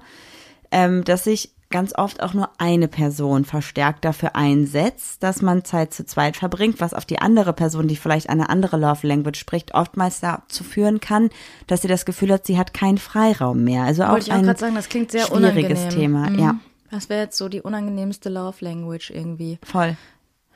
[0.72, 5.92] ähm, dass sich ganz oft auch nur eine Person verstärkt dafür einsetzt, dass man Zeit
[5.92, 9.74] zu zweit verbringt, was auf die andere Person, die vielleicht eine andere Love Language spricht,
[9.74, 11.30] oftmals dazu führen kann,
[11.66, 13.82] dass sie das Gefühl hat, sie hat keinen Freiraum mehr.
[13.82, 15.90] Also auch Wollte ich auch ein sagen, das klingt sehr schwieriges unangenehm.
[15.90, 16.30] Thema.
[16.30, 16.38] Mhm.
[16.38, 16.54] Ja,
[16.90, 19.58] Das wäre jetzt so die unangenehmste Love Language irgendwie.
[19.62, 19.96] voll.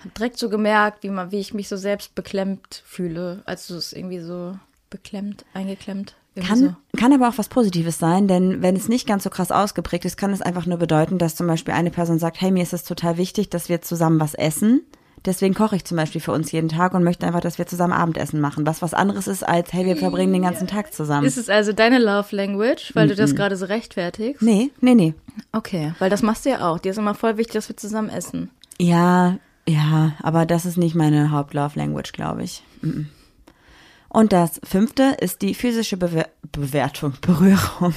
[0.03, 3.75] Hab direkt so gemerkt, wie man, wie ich mich so selbst beklemmt fühle, als du
[3.75, 4.57] es irgendwie so
[4.89, 6.15] beklemmt, eingeklemmt.
[6.37, 6.75] Kann, so.
[6.97, 10.17] kann aber auch was Positives sein, denn wenn es nicht ganz so krass ausgeprägt ist,
[10.17, 12.85] kann es einfach nur bedeuten, dass zum Beispiel eine Person sagt, hey, mir ist es
[12.85, 14.83] total wichtig, dass wir zusammen was essen.
[15.27, 17.93] Deswegen koche ich zum Beispiel für uns jeden Tag und möchte einfach, dass wir zusammen
[17.93, 18.67] Abendessen machen.
[18.67, 21.27] Was was anderes ist als, hey, wir verbringen den ganzen Tag zusammen.
[21.27, 24.41] Ist es also deine Love Language, weil du das gerade so rechtfertigst?
[24.41, 25.15] nee, nee, nee.
[25.53, 26.79] Okay, weil das machst du ja auch.
[26.79, 28.51] Dir ist immer voll wichtig, dass wir zusammen essen.
[28.79, 29.37] Ja,
[29.69, 32.63] ja, aber das ist nicht meine Haupt-Love-Language, glaube ich.
[32.81, 33.09] Mhm.
[34.11, 37.95] Und das fünfte ist die physische Bewer Bewertung, Berührung.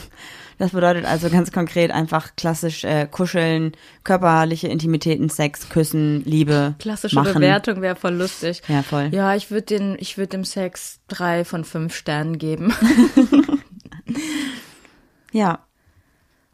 [0.59, 3.73] Das bedeutet also ganz konkret einfach klassisch äh, kuscheln,
[4.03, 6.75] körperliche Intimitäten, Sex, Küssen, Liebe.
[6.79, 7.33] Klassische machen.
[7.33, 8.61] Bewertung wäre voll lustig.
[8.67, 9.09] Ja, voll.
[9.11, 12.73] Ja, ich würde den, ich würde dem Sex drei von fünf Sternen geben.
[15.35, 15.65] Ja,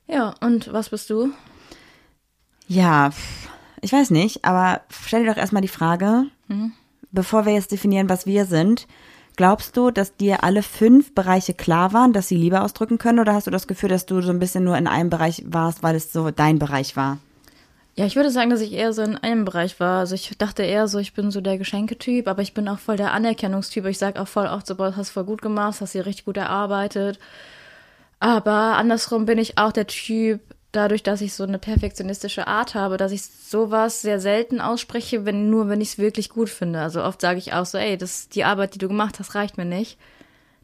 [0.09, 1.31] ja, und was bist du?
[2.67, 3.11] ja,
[3.81, 6.25] ich weiß nicht, aber stell dir doch erstmal die Frage,
[7.11, 8.87] bevor wir jetzt definieren, was wir sind,
[9.39, 13.33] glaubst du, dass dir alle fünf Bereiche klar waren, dass sie Liebe ausdrücken können, oder
[13.33, 15.95] hast du das Gefühl, dass du so ein bisschen nur in einem Bereich warst, weil
[15.95, 17.19] es so dein Bereich war?
[17.95, 19.99] Ja, ich würde sagen, dass ich eher so in einem Bereich war.
[19.99, 22.97] Also ich dachte eher so, ich bin so der Geschenketyp, aber ich bin auch voll
[22.97, 23.85] der Anerkennungstyp.
[23.85, 26.35] Ich sag auch voll oft so, boah, hast voll gut gemacht, hast dir richtig gut
[26.35, 27.17] erarbeitet.
[28.19, 30.41] Aber andersrum bin ich auch der Typ,
[30.71, 35.49] dadurch, dass ich so eine perfektionistische Art habe, dass ich sowas sehr selten ausspreche, wenn
[35.49, 36.79] nur wenn ich es wirklich gut finde.
[36.79, 39.57] Also oft sage ich auch so, ey, das die Arbeit, die du gemacht hast, reicht
[39.57, 39.97] mir nicht.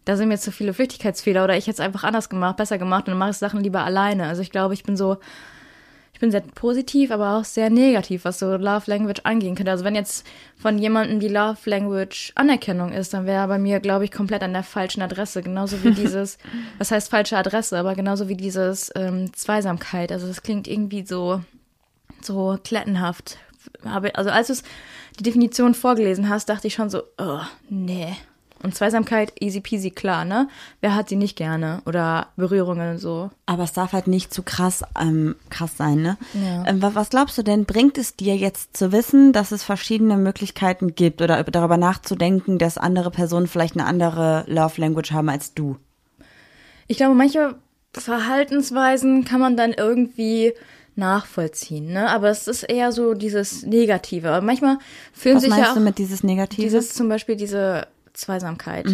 [0.05, 3.07] Da sind mir zu viele Flüchtigkeitsfehler oder ich hätte es einfach anders gemacht, besser gemacht
[3.07, 4.27] und dann mache ich Sachen lieber alleine.
[4.27, 5.17] Also ich glaube, ich bin so
[6.15, 9.71] ich bin sehr positiv, aber auch sehr negativ, was so Love Language angehen könnte.
[9.71, 10.25] Also wenn jetzt
[10.55, 14.53] von jemandem die Love Language Anerkennung ist, dann wäre bei mir, glaube ich, komplett an
[14.53, 15.43] der falschen Adresse.
[15.43, 16.37] Genauso wie dieses,
[16.77, 20.09] was heißt falsche Adresse, aber genauso wie dieses ähm, Zweisamkeit.
[20.13, 21.41] Also das klingt irgendwie so,
[22.21, 23.37] so klettenhaft.
[23.83, 24.55] Also als du
[25.19, 28.15] die Definition vorgelesen hast, dachte ich schon so, oh, nee.
[28.63, 30.47] Und Zweisamkeit, easy peasy, klar, ne?
[30.81, 31.81] Wer hat sie nicht gerne?
[31.85, 33.29] Oder Berührungen und so.
[33.45, 36.17] Aber es darf halt nicht zu krass, ähm, krass sein, ne?
[36.33, 36.63] Ja.
[36.65, 40.17] Ähm, wa- was glaubst du denn, bringt es dir jetzt zu wissen, dass es verschiedene
[40.17, 45.53] Möglichkeiten gibt oder darüber nachzudenken, dass andere Personen vielleicht eine andere Love Language haben als
[45.53, 45.77] du?
[46.87, 47.55] Ich glaube, manche
[47.95, 50.53] Verhaltensweisen kann man dann irgendwie
[50.95, 52.09] nachvollziehen, ne?
[52.09, 54.39] Aber es ist eher so dieses Negative.
[54.41, 54.77] Manchmal
[55.13, 56.61] fühlen Was sich meinst ja auch du mit dieses Negative?
[56.61, 58.87] dieses zum Beispiel diese Zweisamkeit.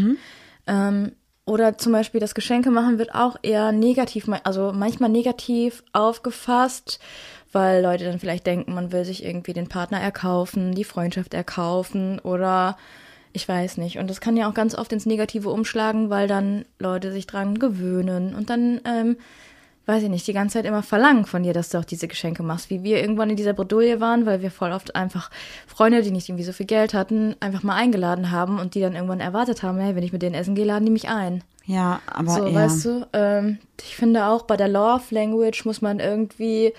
[0.68, 1.12] Ähm,
[1.46, 7.00] oder zum Beispiel das Geschenke machen wird auch eher negativ, also manchmal negativ aufgefasst,
[7.52, 12.20] weil Leute dann vielleicht denken, man will sich irgendwie den Partner erkaufen, die Freundschaft erkaufen
[12.20, 12.78] oder
[13.34, 13.98] ich weiß nicht.
[13.98, 17.60] Und das kann ja auch ganz oft ins Negative umschlagen, weil dann Leute sich dran
[17.60, 19.18] gewöhnen und dann, ähm,
[19.92, 22.44] weiß ich nicht, die ganze Zeit immer verlangen von dir, dass du auch diese Geschenke
[22.44, 22.70] machst.
[22.70, 25.30] Wie wir irgendwann in dieser Bredouille waren, weil wir voll oft einfach
[25.68, 28.96] Freunde, die nicht irgendwie so viel Geld hatten, einfach mal eingeladen haben und die dann
[28.96, 31.44] irgendwann erwartet haben, hey, wenn ich mit denen essen gehe, laden die mich ein.
[31.66, 32.54] ja, aber So, ja.
[32.54, 36.74] weißt du, ähm, ich finde auch bei der Love Language muss man irgendwie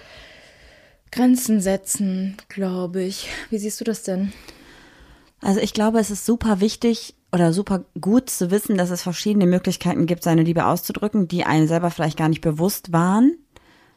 [1.11, 3.29] Grenzen setzen, glaube ich.
[3.51, 4.33] Wie siehst du das denn?
[5.43, 9.47] Also ich glaube, es ist super wichtig oder super gut zu wissen, dass es verschiedene
[9.47, 13.37] Möglichkeiten gibt, seine Liebe auszudrücken, die einem selber vielleicht gar nicht bewusst waren.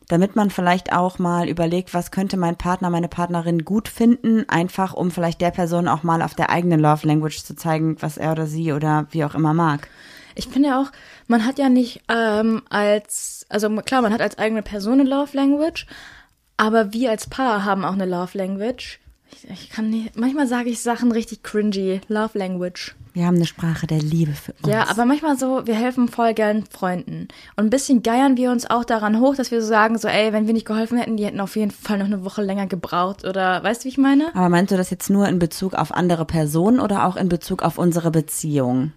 [0.08, 4.94] Damit man vielleicht auch mal überlegt, was könnte mein Partner, meine Partnerin gut finden, einfach
[4.94, 8.32] um vielleicht der Person auch mal auf der eigenen Love Language zu zeigen, was er
[8.32, 9.90] oder sie oder wie auch immer mag.
[10.36, 10.92] Ich finde ja auch,
[11.28, 15.36] man hat ja nicht ähm, als, also klar, man hat als eigene Person eine Love
[15.36, 15.88] Language,
[16.58, 19.00] aber wir als Paar haben auch eine Love Language.
[19.44, 22.96] Ich, ich kann nicht, manchmal sage ich Sachen richtig cringy, Love Language.
[23.14, 24.68] Wir haben eine Sprache der Liebe für uns.
[24.68, 27.30] Ja, aber manchmal so, wir helfen voll gern Freunden.
[27.56, 30.34] Und ein bisschen geiern wir uns auch daran hoch, dass wir so sagen, so, ey,
[30.34, 33.24] wenn wir nicht geholfen hätten, die hätten auf jeden Fall noch eine Woche länger gebraucht.
[33.24, 34.36] Oder weißt du, wie ich meine?
[34.36, 37.64] Aber meinst du das jetzt nur in Bezug auf andere Personen oder auch in Bezug
[37.64, 38.92] auf unsere Beziehung?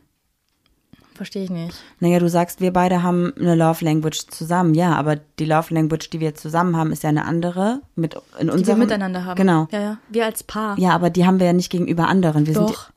[1.18, 1.76] Verstehe ich nicht.
[2.00, 4.74] Naja, du sagst, wir beide haben eine Love Language zusammen.
[4.74, 8.46] Ja, aber die Love Language, die wir zusammen haben, ist ja eine andere mit in
[8.46, 9.36] Die wir unserem miteinander haben.
[9.36, 9.68] Genau.
[9.70, 9.98] Ja, ja.
[10.08, 10.78] Wir als Paar.
[10.78, 12.46] Ja, aber die haben wir ja nicht gegenüber anderen.
[12.46, 12.84] Wir Doch.
[12.84, 12.92] Sind,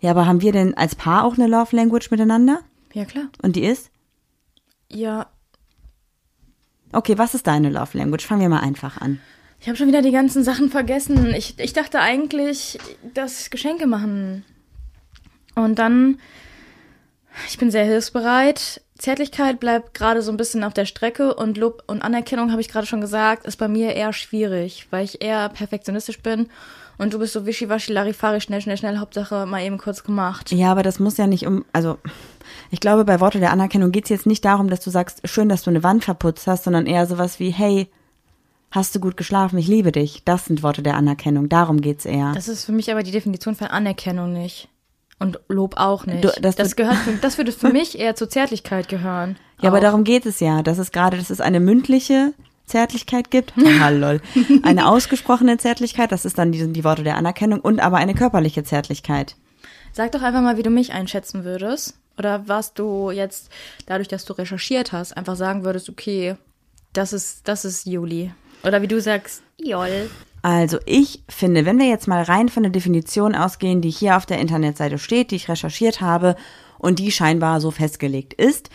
[0.00, 2.60] ja, aber haben wir denn als Paar auch eine Love Language miteinander?
[2.94, 3.26] Ja, klar.
[3.42, 3.90] Und die ist?
[4.90, 5.26] Ja,
[6.92, 8.26] Okay, was ist deine Love Language?
[8.26, 9.20] Fangen wir mal einfach an.
[9.60, 11.34] Ich habe schon wieder die ganzen Sachen vergessen.
[11.34, 12.78] Ich, ich dachte eigentlich,
[13.14, 14.44] das Geschenke machen.
[15.54, 16.18] Und dann,
[17.48, 18.82] ich bin sehr hilfsbereit.
[18.98, 22.68] Zärtlichkeit bleibt gerade so ein bisschen auf der Strecke und Lob und Anerkennung, habe ich
[22.68, 26.48] gerade schon gesagt, ist bei mir eher schwierig, weil ich eher perfektionistisch bin
[26.98, 30.52] und du bist so wischiwaschi, larifari, schnell, schnell, schnell, Hauptsache mal eben kurz gemacht.
[30.52, 31.96] Ja, aber das muss ja nicht um, also
[32.70, 35.62] ich glaube, bei Worte der Anerkennung geht's jetzt nicht darum, dass du sagst, schön, dass
[35.62, 37.88] du eine Wand verputzt hast, sondern eher sowas wie, hey,
[38.70, 40.22] hast du gut geschlafen, ich liebe dich.
[40.24, 42.32] Das sind Worte der Anerkennung, darum geht's eher.
[42.34, 44.68] Das ist für mich aber die Definition von Anerkennung nicht.
[45.20, 46.24] Und Lob auch nicht.
[46.24, 49.36] Du- das das, gehört, für, das würde für mich eher zur Zärtlichkeit gehören.
[49.60, 49.82] Ja, aber Auch.
[49.82, 50.62] darum geht es ja.
[50.62, 52.32] Das ist gerade, dass es eine mündliche
[52.66, 53.52] Zärtlichkeit gibt.
[53.82, 54.20] Ah, lol.
[54.62, 58.64] Eine ausgesprochene Zärtlichkeit, das ist dann die, die Worte der Anerkennung und aber eine körperliche
[58.64, 59.36] Zärtlichkeit.
[59.92, 61.94] Sag doch einfach mal, wie du mich einschätzen würdest.
[62.18, 63.50] Oder was du jetzt,
[63.86, 66.36] dadurch, dass du recherchiert hast, einfach sagen würdest, okay,
[66.92, 68.32] das ist, das ist Juli.
[68.62, 70.10] Oder wie du sagst, Jol.
[70.42, 74.26] Also ich finde, wenn wir jetzt mal rein von der Definition ausgehen, die hier auf
[74.26, 76.36] der Internetseite steht, die ich recherchiert habe
[76.78, 78.70] und die scheinbar so festgelegt ist,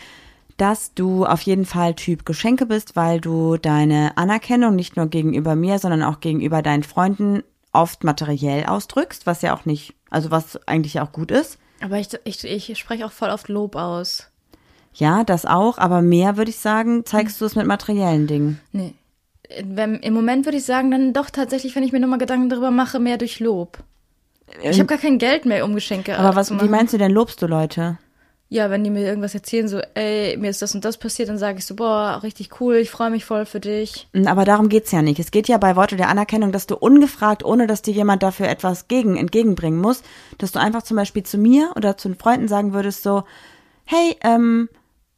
[0.56, 5.54] dass du auf jeden Fall Typ Geschenke bist, weil du deine Anerkennung nicht nur gegenüber
[5.54, 10.66] mir, sondern auch gegenüber deinen Freunden oft materiell ausdrückst, was ja auch nicht, also was
[10.66, 11.58] eigentlich auch gut ist.
[11.82, 14.30] Aber ich, ich, ich spreche auch voll oft Lob aus.
[14.94, 18.60] Ja, das auch, aber mehr würde ich sagen, zeigst du es mit materiellen Dingen.
[18.72, 18.94] Nee.
[19.64, 22.70] Wenn, Im Moment würde ich sagen, dann doch tatsächlich, wenn ich mir nochmal Gedanken darüber
[22.70, 23.78] mache, mehr durch Lob.
[24.62, 27.42] Ich habe gar kein Geld mehr, um Geschenke aber was, wie meinst du denn, lobst
[27.42, 27.98] du Leute?
[28.48, 31.38] Ja, wenn die mir irgendwas erzählen, so, ey, mir ist das und das passiert, dann
[31.38, 34.06] sage ich so, boah, richtig cool, ich freue mich voll für dich.
[34.24, 35.18] Aber darum geht's ja nicht.
[35.18, 38.48] Es geht ja bei Worte der Anerkennung, dass du ungefragt, ohne dass dir jemand dafür
[38.48, 40.04] etwas gegen, entgegenbringen muss,
[40.38, 43.24] dass du einfach zum Beispiel zu mir oder zu den Freunden sagen würdest so,
[43.84, 44.68] hey, ähm,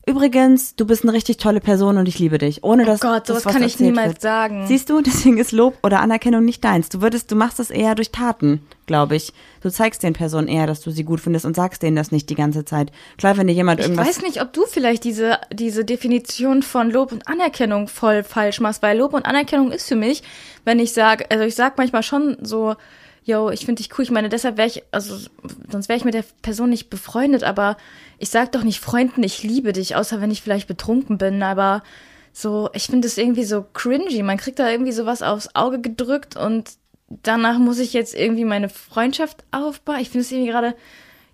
[0.09, 2.65] übrigens, du bist eine richtig tolle Person und ich liebe dich.
[2.65, 4.21] Ohne dass Oh Gott, das sowas was kann ich niemals wird.
[4.21, 4.67] sagen.
[4.67, 6.89] Siehst du, deswegen ist Lob oder Anerkennung nicht deins.
[6.89, 9.33] Du würdest, du machst das eher durch Taten, glaube ich.
[9.63, 12.31] Du zeigst den Personen eher, dass du sie gut findest und sagst denen das nicht
[12.31, 12.91] die ganze Zeit.
[13.19, 16.91] Klar, wenn dir jemand Ich irgendwas weiß nicht, ob du vielleicht diese, diese Definition von
[16.91, 20.23] Lob und Anerkennung voll falsch machst, weil Lob und Anerkennung ist für mich,
[20.65, 22.75] wenn ich sage, also ich sag manchmal schon so,
[23.29, 24.05] yo, ich finde dich cool.
[24.05, 25.19] Ich meine, deshalb wäre ich, also
[25.71, 27.77] sonst wäre ich mit der Person nicht befreundet, aber
[28.19, 31.83] ich sag doch nicht Freunden, ich liebe dich, außer wenn ich vielleicht betrunken bin, aber
[32.33, 34.23] so, ich finde es irgendwie so cringy.
[34.23, 36.71] Man kriegt da irgendwie sowas aufs Auge gedrückt und
[37.09, 40.01] danach muss ich jetzt irgendwie meine Freundschaft aufbauen.
[40.01, 40.75] Ich finde es irgendwie gerade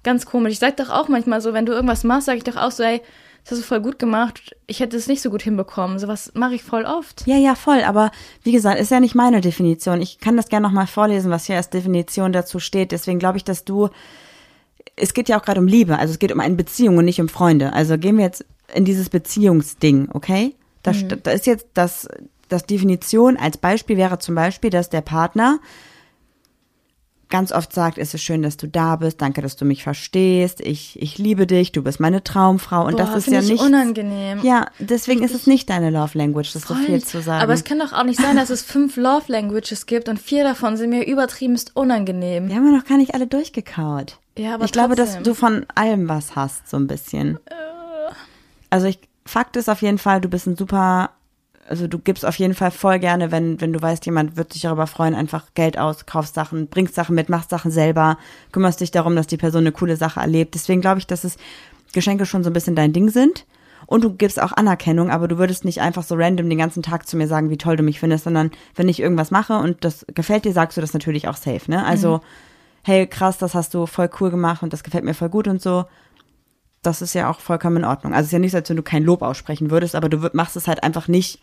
[0.02, 0.54] ganz komisch.
[0.54, 2.82] Ich sag doch auch manchmal so, wenn du irgendwas machst, sage ich doch auch so,
[2.82, 3.02] ey,
[3.44, 4.56] das hast du voll gut gemacht.
[4.66, 5.98] Ich hätte es nicht so gut hinbekommen.
[5.98, 7.26] Sowas mache ich voll oft.
[7.26, 7.82] Ja, ja, voll.
[7.82, 8.10] Aber
[8.42, 10.00] wie gesagt, ist ja nicht meine Definition.
[10.00, 12.90] Ich kann das gerne nochmal vorlesen, was hier als Definition dazu steht.
[12.90, 13.90] Deswegen glaube ich, dass du.
[14.96, 17.20] Es geht ja auch gerade um Liebe, also es geht um eine Beziehung und nicht
[17.20, 17.72] um Freunde.
[17.72, 20.54] Also gehen wir jetzt in dieses Beziehungsding, okay?
[20.82, 22.06] Da, da ist jetzt das,
[22.48, 25.58] das Definition als Beispiel wäre zum Beispiel, dass der Partner
[27.34, 30.60] ganz oft sagt, es ist schön, dass du da bist, danke, dass du mich verstehst,
[30.60, 33.60] ich, ich liebe dich, du bist meine Traumfrau und Boah, das ist ja ich nicht.
[33.60, 34.38] unangenehm.
[34.44, 37.42] Ja, deswegen ist es nicht deine Love Language, das so viel zu sagen.
[37.42, 40.44] Aber es kann doch auch nicht sein, dass es fünf Love Languages gibt und vier
[40.44, 42.46] davon sind mir übertriebenst unangenehm.
[42.48, 44.16] Wir haben ja noch gar nicht alle durchgekaut.
[44.38, 45.24] Ja, aber ich glaube, dass trotzdem.
[45.24, 47.40] du von allem was hast, so ein bisschen.
[48.70, 51.10] Also ich, Fakt ist auf jeden Fall, du bist ein super,
[51.68, 54.62] also du gibst auf jeden Fall voll gerne, wenn, wenn du weißt, jemand wird sich
[54.62, 58.18] darüber freuen, einfach Geld aus, kaufst Sachen, bringst Sachen mit, machst Sachen selber,
[58.52, 60.54] kümmerst dich darum, dass die Person eine coole Sache erlebt.
[60.54, 61.36] Deswegen glaube ich, dass es
[61.92, 63.46] Geschenke schon so ein bisschen dein Ding sind.
[63.86, 67.06] Und du gibst auch Anerkennung, aber du würdest nicht einfach so random den ganzen Tag
[67.06, 70.06] zu mir sagen, wie toll du mich findest, sondern wenn ich irgendwas mache und das
[70.14, 71.84] gefällt dir, sagst du das natürlich auch safe, ne?
[71.84, 72.20] Also,
[72.82, 75.60] hey, krass, das hast du voll cool gemacht und das gefällt mir voll gut und
[75.60, 75.84] so.
[76.80, 78.12] Das ist ja auch vollkommen in Ordnung.
[78.12, 80.30] Also es ist ja nicht so, als wenn du kein Lob aussprechen würdest, aber du
[80.32, 81.40] machst es halt einfach nicht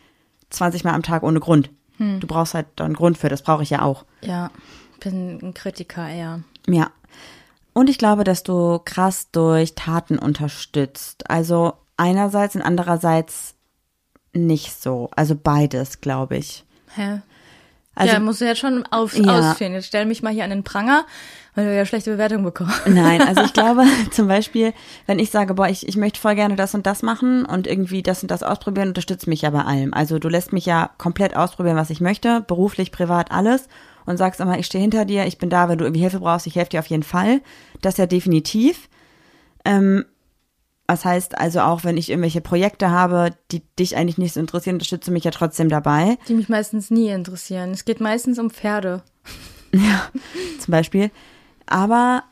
[0.51, 1.69] 20 Mal am Tag ohne Grund.
[1.97, 4.05] Du brauchst halt einen Grund für, das brauche ich ja auch.
[4.21, 4.49] Ja,
[5.01, 6.41] bin ein Kritiker eher.
[6.67, 6.89] Ja.
[7.73, 11.29] Und ich glaube, dass du krass durch Taten unterstützt.
[11.29, 13.53] Also einerseits und andererseits
[14.33, 15.11] nicht so.
[15.15, 16.65] Also beides, glaube ich.
[16.95, 17.21] Hä?
[17.95, 19.51] Also ja, musst du jetzt schon auf, Ja.
[19.51, 19.73] ausführen.
[19.73, 21.05] Jetzt stell mich mal hier an den Pranger,
[21.55, 22.81] weil du ja schlechte Bewertungen bekommst.
[22.87, 24.73] Nein, also ich glaube zum Beispiel,
[25.07, 28.01] wenn ich sage, boah, ich, ich möchte voll gerne das und das machen und irgendwie
[28.01, 29.93] das und das ausprobieren, unterstützt mich ja bei allem.
[29.93, 33.67] Also du lässt mich ja komplett ausprobieren, was ich möchte, beruflich, privat, alles
[34.05, 36.47] und sagst immer, ich stehe hinter dir, ich bin da, wenn du irgendwie Hilfe brauchst,
[36.47, 37.41] ich helfe dir auf jeden Fall.
[37.81, 38.87] Das ja definitiv.
[39.65, 40.05] Ähm,
[40.91, 44.75] was heißt also auch, wenn ich irgendwelche Projekte habe, die dich eigentlich nicht so interessieren,
[44.75, 46.17] unterstützt du mich ja trotzdem dabei.
[46.27, 47.71] Die mich meistens nie interessieren.
[47.71, 49.01] Es geht meistens um Pferde.
[50.59, 51.09] zum Beispiel.
[51.65, 52.23] Aber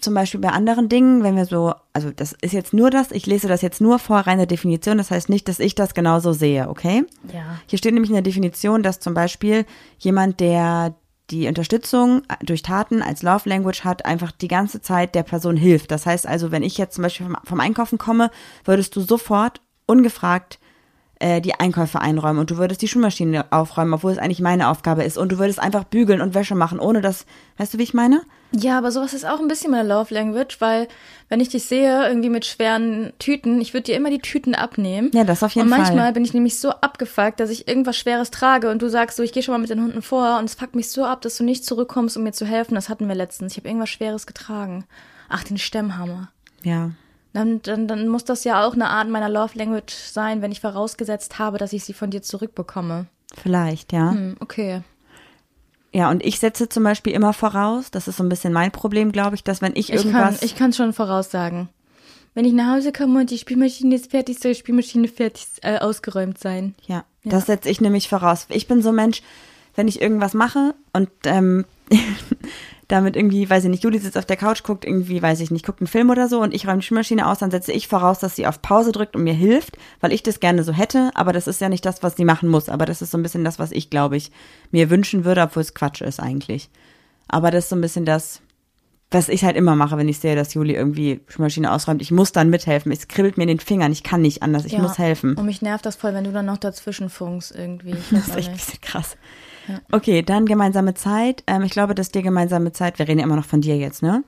[0.00, 3.26] zum Beispiel bei anderen Dingen, wenn wir so, also das ist jetzt nur das, ich
[3.26, 6.68] lese das jetzt nur vor reiner Definition, das heißt nicht, dass ich das genauso sehe,
[6.68, 7.04] okay?
[7.34, 7.58] Ja.
[7.66, 9.66] Hier steht nämlich in der Definition, dass zum Beispiel
[9.98, 10.94] jemand, der
[11.30, 15.90] die Unterstützung durch Taten als Love Language hat, einfach die ganze Zeit der Person hilft.
[15.90, 18.30] Das heißt also, wenn ich jetzt zum Beispiel vom, vom Einkaufen komme,
[18.64, 20.58] würdest du sofort ungefragt
[21.20, 25.04] äh, die Einkäufe einräumen und du würdest die Schuhmaschine aufräumen, obwohl es eigentlich meine Aufgabe
[25.04, 27.94] ist und du würdest einfach bügeln und Wäsche machen, ohne dass, weißt du, wie ich
[27.94, 28.22] meine?
[28.52, 30.88] Ja, aber sowas ist auch ein bisschen meine Love Language, weil
[31.28, 35.10] wenn ich dich sehe, irgendwie mit schweren Tüten, ich würde dir immer die Tüten abnehmen.
[35.12, 36.12] Ja, das auf jeden und manchmal Fall.
[36.14, 39.32] bin ich nämlich so abgefuckt, dass ich irgendwas Schweres trage und du sagst so, ich
[39.32, 41.44] gehe schon mal mit den Hunden vor und es fuckt mich so ab, dass du
[41.44, 42.74] nicht zurückkommst, um mir zu helfen.
[42.74, 43.52] Das hatten wir letztens.
[43.52, 44.84] Ich habe irgendwas Schweres getragen.
[45.28, 46.30] Ach, den Stemmhammer.
[46.62, 46.92] Ja.
[47.34, 50.60] Dann, dann, dann muss das ja auch eine Art meiner Love Language sein, wenn ich
[50.60, 53.06] vorausgesetzt habe, dass ich sie von dir zurückbekomme.
[53.34, 54.12] Vielleicht, ja.
[54.12, 54.82] Hm, okay.
[55.92, 59.10] Ja, und ich setze zum Beispiel immer voraus, das ist so ein bisschen mein Problem,
[59.12, 60.42] glaube ich, dass wenn ich, Ich kann irgendwas.
[60.42, 61.68] ich kann schon voraussagen.
[62.34, 65.78] Wenn ich nach Hause komme und die Spielmaschine ist fertig, soll die Spielmaschine fertig äh,
[65.78, 66.74] ausgeräumt sein.
[66.86, 68.46] Ja, das setze ich nämlich voraus.
[68.50, 69.22] Ich bin so ein Mensch,
[69.74, 71.64] wenn ich irgendwas mache und ähm,
[72.88, 75.64] damit irgendwie, weiß ich nicht, Juli sitzt auf der Couch, guckt irgendwie, weiß ich nicht,
[75.64, 78.18] guckt einen Film oder so und ich räume die Spülmaschine aus, dann setze ich voraus,
[78.18, 81.32] dass sie auf Pause drückt und mir hilft, weil ich das gerne so hätte, aber
[81.34, 83.44] das ist ja nicht das, was sie machen muss, aber das ist so ein bisschen
[83.44, 84.32] das, was ich, glaube ich,
[84.70, 86.70] mir wünschen würde, obwohl es Quatsch ist eigentlich.
[87.28, 88.40] Aber das ist so ein bisschen das,
[89.10, 92.02] was ich halt immer mache, wenn ich sehe, dass Juli irgendwie Spülmaschine ausräumt.
[92.02, 92.92] Ich muss dann mithelfen.
[92.92, 93.90] Es kribbelt mir in den Fingern.
[93.90, 94.66] Ich kann nicht anders.
[94.66, 94.80] Ich Ja.
[94.80, 95.34] muss helfen.
[95.34, 97.92] Und mich nervt das voll, wenn du dann noch dazwischen funkst irgendwie.
[97.92, 99.16] Ich Das ist echt ein bisschen krass.
[99.92, 101.42] Okay, dann gemeinsame Zeit.
[101.46, 104.02] Ähm, ich glaube, dass dir gemeinsame Zeit, wir reden ja immer noch von dir jetzt,
[104.02, 104.24] ne?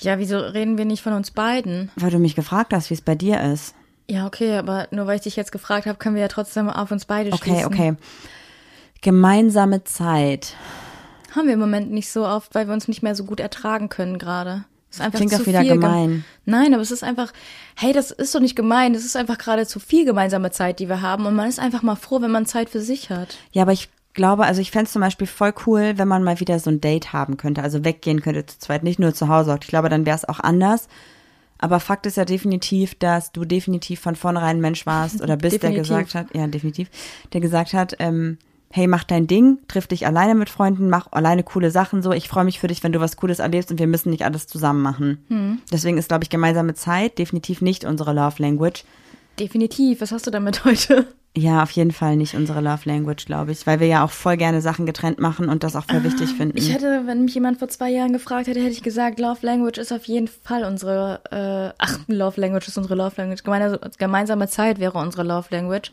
[0.00, 1.90] Ja, wieso reden wir nicht von uns beiden?
[1.96, 3.74] Weil du mich gefragt hast, wie es bei dir ist.
[4.08, 6.90] Ja, okay, aber nur weil ich dich jetzt gefragt habe, können wir ja trotzdem auf
[6.90, 7.66] uns beide Okay, schließen.
[7.66, 7.94] okay.
[9.02, 10.54] Gemeinsame Zeit.
[11.34, 13.88] Haben wir im Moment nicht so oft, weil wir uns nicht mehr so gut ertragen
[13.88, 14.64] können gerade.
[14.90, 16.24] Es ist einfach Klingt zu auch wieder viel gem- gemein.
[16.44, 17.32] Nein, aber es ist einfach,
[17.76, 18.92] hey, das ist doch nicht gemein.
[18.92, 21.26] Das ist einfach gerade zu viel gemeinsame Zeit, die wir haben.
[21.26, 23.36] Und man ist einfach mal froh, wenn man Zeit für sich hat.
[23.52, 23.88] Ja, aber ich
[24.20, 26.82] glaube, also ich fände es zum Beispiel voll cool, wenn man mal wieder so ein
[26.82, 29.58] Date haben könnte, also weggehen könnte zu zweit, nicht nur zu Hause.
[29.62, 30.88] Ich glaube, dann wäre es auch anders.
[31.56, 35.62] Aber Fakt ist ja definitiv, dass du definitiv von vornherein ein Mensch warst oder bist,
[35.62, 35.88] der Definitiv.
[35.88, 36.90] gesagt hat, ja, definitiv,
[37.32, 38.36] der gesagt hat, ähm,
[38.70, 42.12] hey, mach dein Ding, triff dich alleine mit Freunden, mach alleine coole Sachen so.
[42.12, 44.46] Ich freue mich für dich, wenn du was Cooles erlebst und wir müssen nicht alles
[44.46, 45.24] zusammen machen.
[45.28, 45.60] Hm.
[45.72, 48.84] Deswegen ist, glaube ich, gemeinsame Zeit definitiv nicht unsere Love Language.
[49.40, 50.00] Definitiv.
[50.00, 51.06] Was hast du damit heute?
[51.36, 54.36] Ja, auf jeden Fall nicht unsere Love Language, glaube ich, weil wir ja auch voll
[54.36, 56.58] gerne Sachen getrennt machen und das auch voll wichtig finden.
[56.58, 59.78] Ich hätte, wenn mich jemand vor zwei Jahren gefragt hätte, hätte ich gesagt, Love Language
[59.78, 63.44] ist auf jeden Fall unsere, äh, ach, Love Language ist unsere Love Language.
[63.44, 65.92] Gemeine, gemeinsame Zeit wäre unsere Love Language,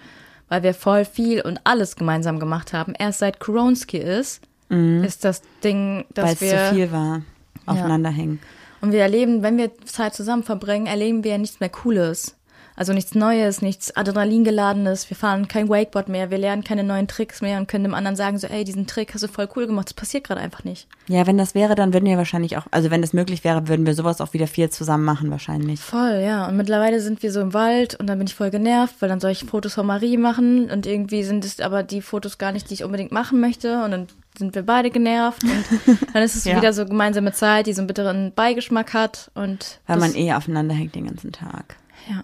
[0.50, 2.94] weil wir voll viel und alles gemeinsam gemacht haben.
[2.98, 6.04] Erst seit Koronski ist, ist das Ding, Mhm.
[6.16, 7.22] weil dass es wir zu viel war,
[7.68, 8.40] aufeinander hängen.
[8.82, 12.36] Und wir erleben, wenn wir Zeit zusammen verbringen, erleben wir ja nichts mehr Cooles.
[12.78, 15.10] Also nichts Neues, nichts Adrenalingeladenes.
[15.10, 18.16] Wir fahren kein Wakeboard mehr, wir lernen keine neuen Tricks mehr und können dem anderen
[18.16, 19.88] sagen, so, ey, diesen Trick hast du voll cool gemacht.
[19.88, 20.88] Das passiert gerade einfach nicht.
[21.08, 23.86] Ja, wenn das wäre, dann würden wir wahrscheinlich auch, also wenn es möglich wäre, würden
[23.86, 25.80] wir sowas auch wieder viel zusammen machen wahrscheinlich.
[25.80, 26.48] Voll, ja.
[26.48, 29.20] Und mittlerweile sind wir so im Wald und dann bin ich voll genervt, weil dann
[29.20, 32.70] soll ich Fotos von Marie machen und irgendwie sind es aber die Fotos gar nicht,
[32.70, 34.08] die ich unbedingt machen möchte und dann
[34.38, 36.56] sind wir beide genervt und dann ist es Ja.
[36.58, 40.34] wieder so gemeinsame Zeit, die so einen bitteren Beigeschmack hat und Weil das, man eh
[40.34, 41.76] aufeinander hängt den ganzen Tag.
[42.08, 42.22] ja.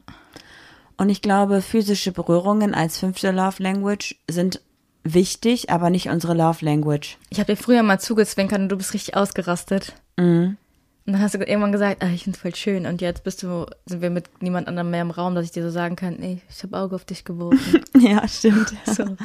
[0.98, 4.62] Und ich glaube, physische Berührungen als fünfte Love Language sind
[5.04, 7.18] wichtig, aber nicht unsere Love Language.
[7.30, 9.94] Ich habe dir früher mal zugezwinkert und du bist richtig ausgerastet.
[10.18, 10.58] Mhm.
[11.06, 12.86] Und dann hast du irgendwann gesagt, ah, ich find's voll schön.
[12.86, 15.64] Und jetzt bist du, sind wir mit niemand anderem mehr im Raum, dass ich dir
[15.64, 17.84] so sagen kann, ey, ich habe Auge auf dich geworfen.
[18.00, 18.74] Ja, stimmt.
[18.86, 19.18] so.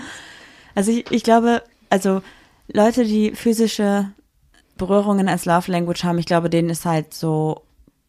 [0.75, 2.23] Also ich, ich glaube, also
[2.73, 4.11] Leute, die physische
[4.77, 7.63] Berührungen als Love Language haben, ich glaube, denen ist halt so,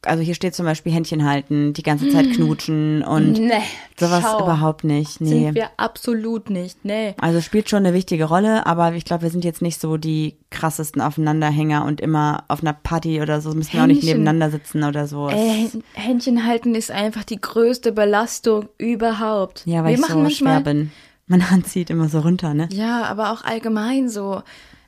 [0.05, 3.51] also hier steht zum Beispiel Händchen halten, die ganze Zeit knutschen und Nee,
[3.97, 4.43] sowas schau.
[4.43, 5.19] überhaupt nicht.
[5.19, 5.27] Nee.
[5.45, 6.85] Sind wir absolut nicht.
[6.85, 7.15] Nee.
[7.19, 10.37] Also spielt schon eine wichtige Rolle, aber ich glaube, wir sind jetzt nicht so die
[10.51, 14.19] krassesten Aufeinanderhänger und immer auf einer Party oder so müssen wir auch nicht Händchen.
[14.23, 15.27] nebeneinander sitzen oder so.
[15.29, 19.63] Ey, Händchen halten ist einfach die größte Belastung überhaupt.
[19.65, 20.91] ja, weil wir ich machen so manchmal, schwer bin.
[21.27, 22.69] Meine Hand zieht immer so runter, ne?
[22.71, 24.43] Ja, aber auch allgemein so.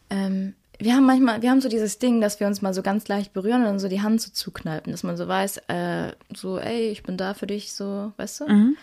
[0.10, 0.54] Ähm,
[0.84, 3.34] wir haben manchmal, wir haben so dieses Ding, dass wir uns mal so ganz leicht
[3.34, 6.90] berühren und dann so die Hand so zukneifen, dass man so weiß, äh, so, ey,
[6.90, 8.74] ich bin da für dich, so, weißt du?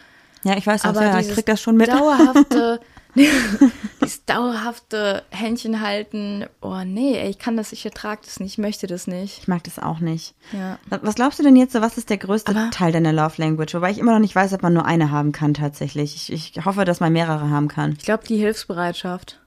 [0.45, 1.89] Ja, ich weiß Aber ja, ich krieg das schon mit.
[1.89, 2.81] Dauerhafte,
[3.15, 8.59] dieses dauerhafte Händchen halten, oh nee, ey, ich kann das, ich ertrage das nicht, ich
[8.59, 9.39] möchte das nicht.
[9.41, 10.35] Ich mag das auch nicht.
[10.53, 10.79] Ja.
[10.91, 13.75] Was glaubst du denn jetzt so, was ist der größte Aber- Teil deiner Love Language?
[13.75, 16.31] Wobei ich immer noch nicht weiß, ob man nur eine haben kann tatsächlich.
[16.31, 17.93] Ich, ich hoffe, dass man mehrere haben kann.
[17.99, 19.41] Ich glaube, die Hilfsbereitschaft.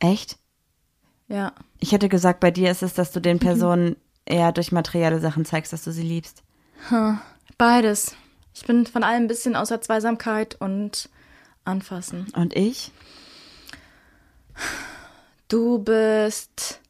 [0.00, 0.38] Echt?
[1.28, 1.52] Ja.
[1.78, 5.44] Ich hätte gesagt, bei dir ist es, dass du den Personen eher durch materielle Sachen
[5.44, 6.42] zeigst, dass du sie liebst.
[7.58, 8.14] Beides.
[8.54, 11.08] Ich bin von allem ein bisschen außer Zweisamkeit und
[11.64, 12.26] anfassen.
[12.34, 12.92] Und ich?
[15.48, 16.80] Du bist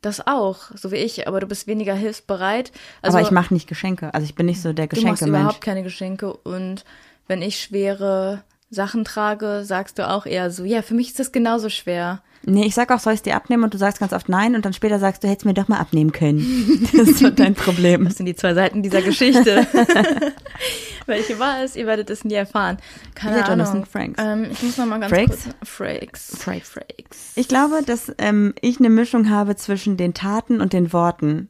[0.00, 2.72] das auch, so wie ich, aber du bist weniger hilfsbereit.
[3.02, 4.14] Also Aber ich mache nicht Geschenke.
[4.14, 6.84] Also ich bin nicht so der du machst überhaupt keine Geschenke und
[7.26, 11.32] wenn ich schwere Sachen trage, sagst du auch eher so, ja, für mich ist das
[11.32, 12.22] genauso schwer.
[12.42, 14.64] Nee, ich sag auch, soll ich dir abnehmen und du sagst ganz oft nein und
[14.64, 16.88] dann später sagst du, hättest mir doch mal abnehmen können.
[16.96, 18.04] Das ist so dein Problem.
[18.04, 19.66] Das sind die zwei Seiten dieser Geschichte.
[21.06, 21.76] Welche war es?
[21.76, 22.78] Ihr werdet es nie erfahren.
[23.14, 23.86] Keine Ja, Jonathan Ahnung.
[23.86, 24.24] Frakes.
[24.24, 25.44] Ähm, ich muss noch mal ganz Frakes?
[25.44, 25.68] kurz.
[25.68, 26.36] Frakes.
[26.38, 26.68] Frakes.
[26.70, 27.32] Frakes.
[27.34, 31.48] Ich glaube, dass ähm, ich eine Mischung habe zwischen den Taten und den Worten.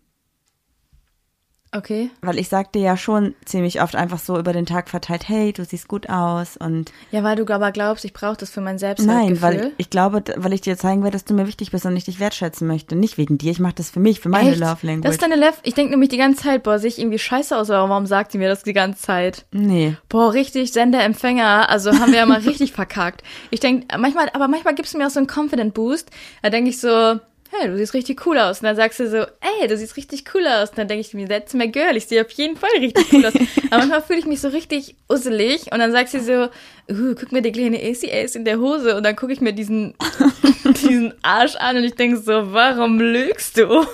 [1.72, 2.10] Okay.
[2.20, 5.64] Weil ich sagte ja schon ziemlich oft einfach so über den Tag verteilt, hey, du
[5.64, 9.30] siehst gut aus und Ja, weil du aber glaubst, ich brauche das für mein Selbstwertgefühl.
[9.30, 11.96] nein, weil ich glaube, weil ich dir zeigen will, dass du mir wichtig bist und
[11.96, 12.96] ich dich wertschätzen möchte.
[12.96, 14.58] Nicht wegen dir, ich mache das für mich, für meine Echt?
[14.58, 15.04] Love Language.
[15.04, 15.58] Das ist deine Love.
[15.62, 18.34] Ich denke nämlich die ganze Zeit, boah, sehe ich irgendwie scheiße aus, aber warum sagt
[18.34, 19.44] die mir das die ganze Zeit?
[19.52, 19.96] nee.
[20.08, 23.22] Boah, richtig Sender, Empfänger, also haben wir ja mal richtig verkackt.
[23.50, 26.10] Ich denke, manchmal, aber manchmal gibst du mir auch so einen Confident Boost.
[26.42, 27.20] Da denke ich so,
[27.51, 28.61] hey, du siehst richtig cool aus.
[28.61, 30.70] Und dann sagst du so, ey, du siehst richtig cool aus.
[30.70, 33.26] Und dann denke ich mir, that's my girl, ich sehe auf jeden Fall richtig cool
[33.26, 33.34] aus.
[33.70, 36.44] aber manchmal fühle ich mich so richtig usselig und dann sagst du so,
[36.92, 39.94] uh, guck mir die kleine ACAs in der Hose und dann gucke ich mir diesen,
[40.64, 43.66] diesen Arsch an und ich denke so, warum lügst du?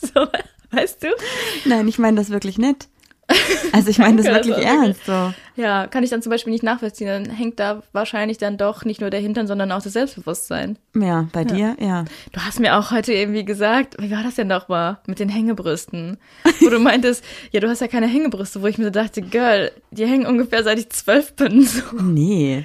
[0.00, 0.26] so,
[0.70, 1.08] weißt du?
[1.64, 2.86] Nein, ich meine das wirklich nett.
[3.72, 5.34] Also ich meine das wirklich war ernst so.
[5.56, 7.08] Ja, kann ich dann zum Beispiel nicht nachvollziehen.
[7.08, 10.78] Dann hängt da wahrscheinlich dann doch nicht nur der Hintern, sondern auch das Selbstbewusstsein.
[10.94, 12.04] Ja, bei dir, ja.
[12.32, 15.28] Du hast mir auch heute irgendwie gesagt, wie war das denn noch mal mit den
[15.28, 16.18] Hängebrüsten?
[16.60, 19.72] Wo du meintest, ja, du hast ja keine Hängebrüste, wo ich mir so dachte, Girl,
[19.90, 21.64] die hängen ungefähr seit ich zwölf bin.
[21.64, 21.82] So.
[22.00, 22.64] Nee.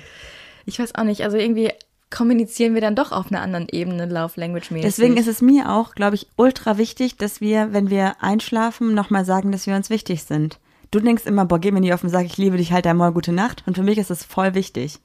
[0.66, 1.72] Ich weiß auch nicht, also irgendwie
[2.12, 4.86] kommunizieren wir dann doch auf einer anderen Ebene Love Language mäßig.
[4.86, 9.26] Deswegen ist es mir auch, glaube ich, ultra wichtig, dass wir, wenn wir einschlafen, nochmal
[9.26, 10.60] sagen, dass wir uns wichtig sind.
[10.92, 13.12] Du denkst immer, boah, geh mir nie auf und sag, ich liebe dich, halt einmal
[13.12, 13.64] gute Nacht.
[13.68, 15.00] Und für mich ist das voll wichtig.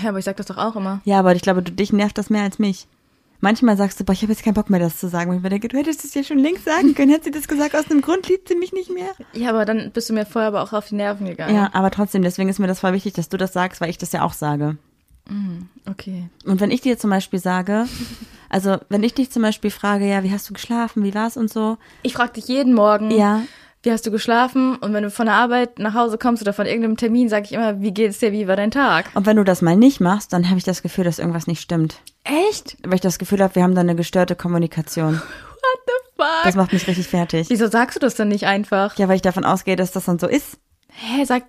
[0.00, 1.00] Ja, aber ich sag das doch auch immer.
[1.04, 2.86] Ja, aber ich glaube, du, dich nervt das mehr als mich.
[3.40, 5.30] Manchmal sagst du, boah, ich habe jetzt keinen Bock mehr, das zu sagen.
[5.30, 7.10] Und ich mir denke, du hättest es ja schon längst sagen können.
[7.10, 9.10] Hätte sie das gesagt, aus einem Grund liebt sie mich nicht mehr.
[9.32, 11.56] Ja, aber dann bist du mir vorher aber auch auf die Nerven gegangen.
[11.56, 13.98] Ja, aber trotzdem, deswegen ist mir das voll wichtig, dass du das sagst, weil ich
[13.98, 14.76] das ja auch sage.
[15.90, 16.28] Okay.
[16.44, 17.86] Und wenn ich dir zum Beispiel sage,
[18.48, 21.50] also wenn ich dich zum Beispiel frage, ja, wie hast du geschlafen, wie war's und
[21.50, 23.42] so, Ich frage dich jeden Morgen, ja,
[23.82, 24.76] wie hast du geschlafen?
[24.76, 27.52] Und wenn du von der Arbeit nach Hause kommst oder von irgendeinem Termin, sage ich
[27.52, 29.06] immer, wie geht's dir, wie war dein Tag?
[29.14, 31.60] und wenn du das mal nicht machst, dann habe ich das Gefühl, dass irgendwas nicht
[31.62, 32.00] stimmt.
[32.24, 32.76] Echt?
[32.84, 35.14] Weil ich das Gefühl habe, wir haben da eine gestörte Kommunikation.
[35.60, 36.26] What the fuck?
[36.44, 37.48] Das macht mich richtig fertig.
[37.48, 38.96] Wieso sagst du das dann nicht einfach?
[38.98, 40.58] Ja, weil ich davon ausgehe, dass das dann so ist.
[40.88, 41.44] Hä, sag.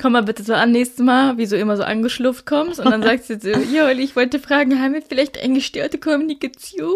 [0.00, 3.02] Komm mal bitte so an nächstes Mal, wie du immer so angeschlufft kommst und dann
[3.04, 6.94] sagst du so, jo, ich wollte fragen, haben wir vielleicht eine gestörte Kommunikation?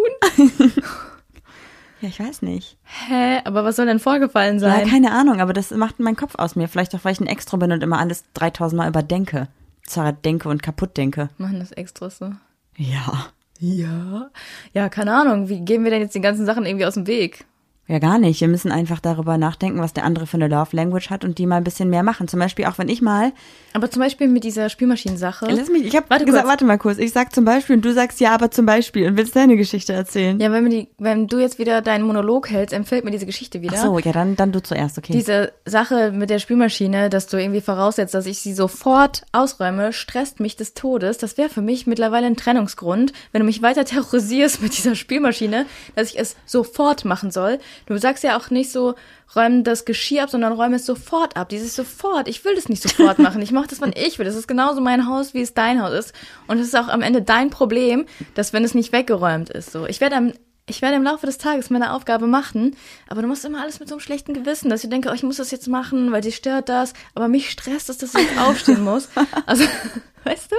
[2.01, 2.77] Ja, ich weiß nicht.
[2.85, 4.89] Hä, aber was soll denn vorgefallen Ja, sein?
[4.89, 6.69] keine Ahnung, aber das macht meinen Kopf aus mir.
[6.69, 9.49] Vielleicht auch, weil ich ein Extra bin und immer alles 3000 Mal überdenke.
[9.85, 11.29] Zwar denke und kaputt denke.
[11.39, 12.33] Machen das extra so.
[12.77, 13.27] Ja.
[13.59, 14.31] Ja.
[14.73, 17.47] Ja, keine Ahnung, wie gehen wir denn jetzt die ganzen Sachen irgendwie aus dem Weg?
[17.91, 18.43] Ja, gar nicht.
[18.43, 21.47] Wir müssen einfach darüber nachdenken, was der andere für eine Love Language hat und die
[21.47, 22.29] mal ein bisschen mehr machen.
[22.29, 23.33] Zum Beispiel auch, wenn ich mal
[23.73, 25.47] Aber zum Beispiel mit dieser Spülmaschinensache.
[25.49, 26.51] Lass mich, ich habe Warte gesagt, kurz.
[26.51, 26.99] warte mal kurz.
[26.99, 29.95] Ich sag zum Beispiel und du sagst ja, aber zum Beispiel und willst deine Geschichte
[29.95, 30.39] erzählen.
[30.39, 33.63] Ja, wenn, wir die, wenn du jetzt wieder deinen Monolog hältst, empfällt mir diese Geschichte
[33.63, 33.77] wieder.
[33.79, 35.15] Ach so, ja, dann, dann du zuerst, okay.
[35.15, 40.41] Diese Sache mit der Spülmaschine, dass du irgendwie voraussetzt, dass ich sie sofort ausräume, stresst
[40.41, 41.17] mich des Todes.
[41.17, 45.65] Das wäre für mich mittlerweile ein Trennungsgrund, wenn du mich weiter terrorisierst mit dieser Spülmaschine,
[45.97, 47.59] dass ich es sofort machen soll.
[47.87, 48.95] Du sagst ja auch nicht so,
[49.35, 51.49] räum das Geschirr ab, sondern räume es sofort ab.
[51.49, 52.29] Dieses sofort.
[52.29, 53.43] Ich will das nicht sofort machen.
[53.43, 54.27] Ich mache das, wann ich will.
[54.27, 56.15] Das ist genauso mein Haus, wie es dein Haus ist.
[56.47, 59.87] Und es ist auch am Ende dein Problem, dass wenn es nicht weggeräumt ist, so.
[59.87, 60.33] Ich werde am
[60.69, 62.77] ich werde im Laufe des Tages meine Aufgabe machen,
[63.09, 65.23] aber du machst immer alles mit so einem schlechten Gewissen, dass ich denke, oh, ich
[65.23, 68.39] muss das jetzt machen, weil dich stört das, aber mich stresst es, dass ich jetzt
[68.47, 69.09] aufstehen muss.
[69.47, 69.65] Also,
[70.25, 70.57] weißt du?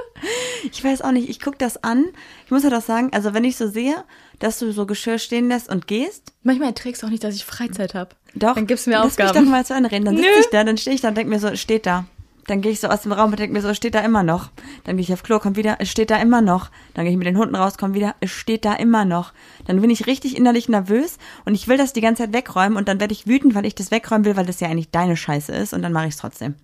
[0.71, 2.05] Ich weiß auch nicht, ich guck das an.
[2.45, 4.03] Ich muss ja doch sagen, also wenn ich so sehe,
[4.39, 7.45] dass du so Geschirr stehen lässt und gehst, Manchmal erträgst du auch nicht, dass ich
[7.45, 8.15] Freizeit habe.
[8.35, 8.55] doch.
[8.55, 9.45] Dann gibst du mir Lass mich Aufgaben.
[9.45, 10.05] doch mal zu Ende reden.
[10.05, 12.05] Dann sitze ich da, dann stehe ich da und denke mir so, es steht da.
[12.47, 14.23] Dann gehe ich so aus dem Raum und denke mir so, es steht da immer
[14.23, 14.49] noch.
[14.85, 16.71] Dann gehe ich auf Klo, kommt wieder, es steht da immer noch.
[16.95, 19.33] Dann gehe ich mit den Hunden raus, komm wieder, es steht da immer noch.
[19.67, 22.87] Dann bin ich richtig innerlich nervös und ich will das die ganze Zeit wegräumen und
[22.87, 25.51] dann werde ich wütend, weil ich das wegräumen will, weil das ja eigentlich deine Scheiße
[25.53, 26.55] ist und dann mache ich es trotzdem.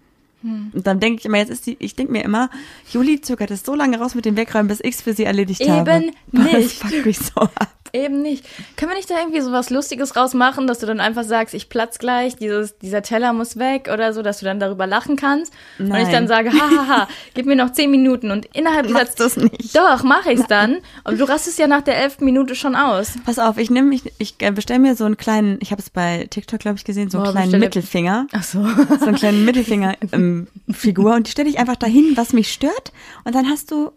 [0.41, 0.71] Hm.
[0.73, 2.49] Und dann denke ich immer, jetzt ist die, ich denke mir immer,
[2.91, 5.67] Juli zögert es so lange raus mit dem Wegräumen, bis ich es für sie erledigt
[5.67, 5.91] habe.
[5.91, 6.77] Eben Boah, Das nicht.
[6.81, 7.84] fuckt mich so ab.
[7.95, 8.45] Eben nicht.
[8.75, 11.69] Können wir nicht da irgendwie so was Lustiges rausmachen, dass du dann einfach sagst, ich
[11.69, 15.53] platz gleich, dieses, dieser Teller muss weg oder so, dass du dann darüber lachen kannst.
[15.79, 16.05] Und Nein.
[16.05, 19.75] ich dann sage, hahaha, gib mir noch zehn Minuten und innerhalb dieser Machst du's nicht?
[19.75, 20.77] Doch, mache ich's dann.
[21.05, 23.13] Und du rastest ja nach der elften Minute schon aus.
[23.25, 26.27] Pass auf, ich nehme, ich, ich bestelle mir so einen kleinen, ich habe es bei
[26.29, 28.27] TikTok, glaube ich, gesehen, so einen Boah, kleinen Mittelfinger.
[28.33, 28.65] Ach so.
[28.99, 32.91] So einen kleinen Mittelfinger-Figur und die stelle ich einfach dahin, was mich stört.
[33.23, 33.91] Und dann hast du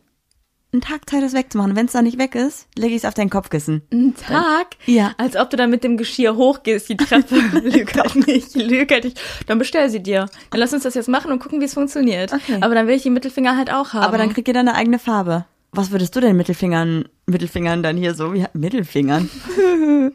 [0.79, 1.75] einen Tag Zeit, das wegzumachen.
[1.75, 3.83] Wenn es dann nicht weg ist, lege ich es auf dein Kopfkissen.
[3.93, 4.77] Ein Tag?
[4.87, 5.13] Ja.
[5.19, 7.37] Als ob du dann mit dem Geschirr hochgehst, die Treppe.
[7.63, 9.21] Lüg halt nicht, lüg halt nicht.
[9.47, 10.29] Dann bestell sie dir.
[10.51, 12.33] Dann lass uns das jetzt machen und gucken, wie es funktioniert.
[12.33, 12.59] Okay.
[12.61, 14.05] Aber dann will ich die Mittelfinger halt auch haben.
[14.05, 15.47] Aber dann kriegt jeder eine eigene Farbe.
[15.73, 19.29] Was würdest du denn Mittelfingern, Mittelfingern dann hier so, wie Mittelfingern?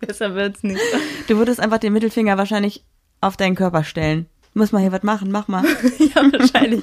[0.00, 0.80] Besser wird's nicht.
[1.28, 2.84] Du würdest einfach den Mittelfinger wahrscheinlich
[3.20, 4.26] auf deinen Körper stellen.
[4.54, 5.64] Muss mal hier was machen, mach mal.
[5.98, 6.82] ja, wahrscheinlich.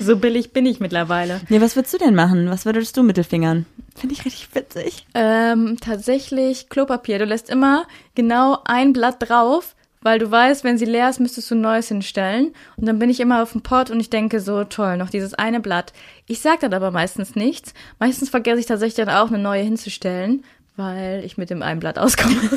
[0.00, 1.40] So billig bin ich mittlerweile.
[1.48, 2.48] Nee, was würdest du denn machen?
[2.48, 3.66] Was würdest du Mittelfingern?
[3.94, 5.06] Finde ich richtig witzig.
[5.14, 7.18] Ähm, tatsächlich Klopapier.
[7.18, 11.50] Du lässt immer genau ein Blatt drauf, weil du weißt, wenn sie leer ist, müsstest
[11.50, 12.54] du ein neues hinstellen.
[12.76, 15.34] Und dann bin ich immer auf dem Pott und ich denke so, toll, noch dieses
[15.34, 15.92] eine Blatt.
[16.26, 17.74] Ich sag dann aber meistens nichts.
[17.98, 20.42] Meistens vergesse ich tatsächlich dann auch eine neue hinzustellen,
[20.76, 22.36] weil ich mit dem einen Blatt auskomme.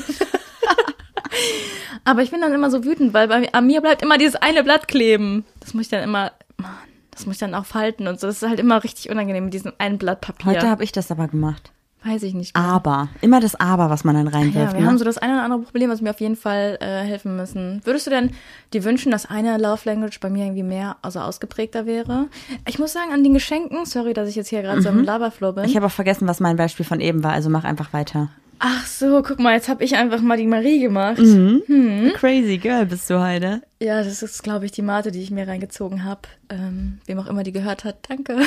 [2.07, 4.63] aber ich bin dann immer so wütend, weil bei, an mir bleibt immer dieses eine
[4.63, 5.43] Blatt kleben.
[5.59, 6.71] Das muss ich dann immer, Mann,
[7.11, 8.27] das muss ich dann auch falten und so.
[8.27, 10.45] Das ist halt immer richtig unangenehm mit diesem einen Blatt Papier.
[10.45, 11.71] Heute habe ich das aber gemacht.
[12.03, 12.55] Weiß ich nicht.
[12.55, 12.63] mehr.
[12.63, 13.09] Aber.
[13.21, 14.73] Immer das Aber, was man dann Ja, reinwirft.
[14.75, 14.87] wir ne?
[14.87, 17.81] haben so das eine oder andere Problem, was mir auf jeden Fall äh, helfen müssen.
[17.83, 18.31] Würdest du denn
[18.71, 22.27] dir wünschen, dass eine Love Language bei mir irgendwie mehr, also ausgeprägter wäre?
[22.67, 25.53] Ich muss sagen, an den Geschenken, sorry, dass ich jetzt hier gerade so im Laberflow
[25.53, 25.65] bin.
[25.65, 28.29] ich habe auch vergessen, was mein Beispiel von eben war, also mach einfach weiter.
[28.59, 31.19] Ach so, guck mal, jetzt habe ich einfach mal die Marie gemacht.
[31.19, 32.11] Mhm.
[32.15, 33.61] Crazy Girl bist du heute.
[33.79, 36.21] Ja, das ist, glaube ich, die Mate, die ich mir reingezogen habe.
[36.49, 38.39] Ähm, wem auch immer die gehört hat, danke.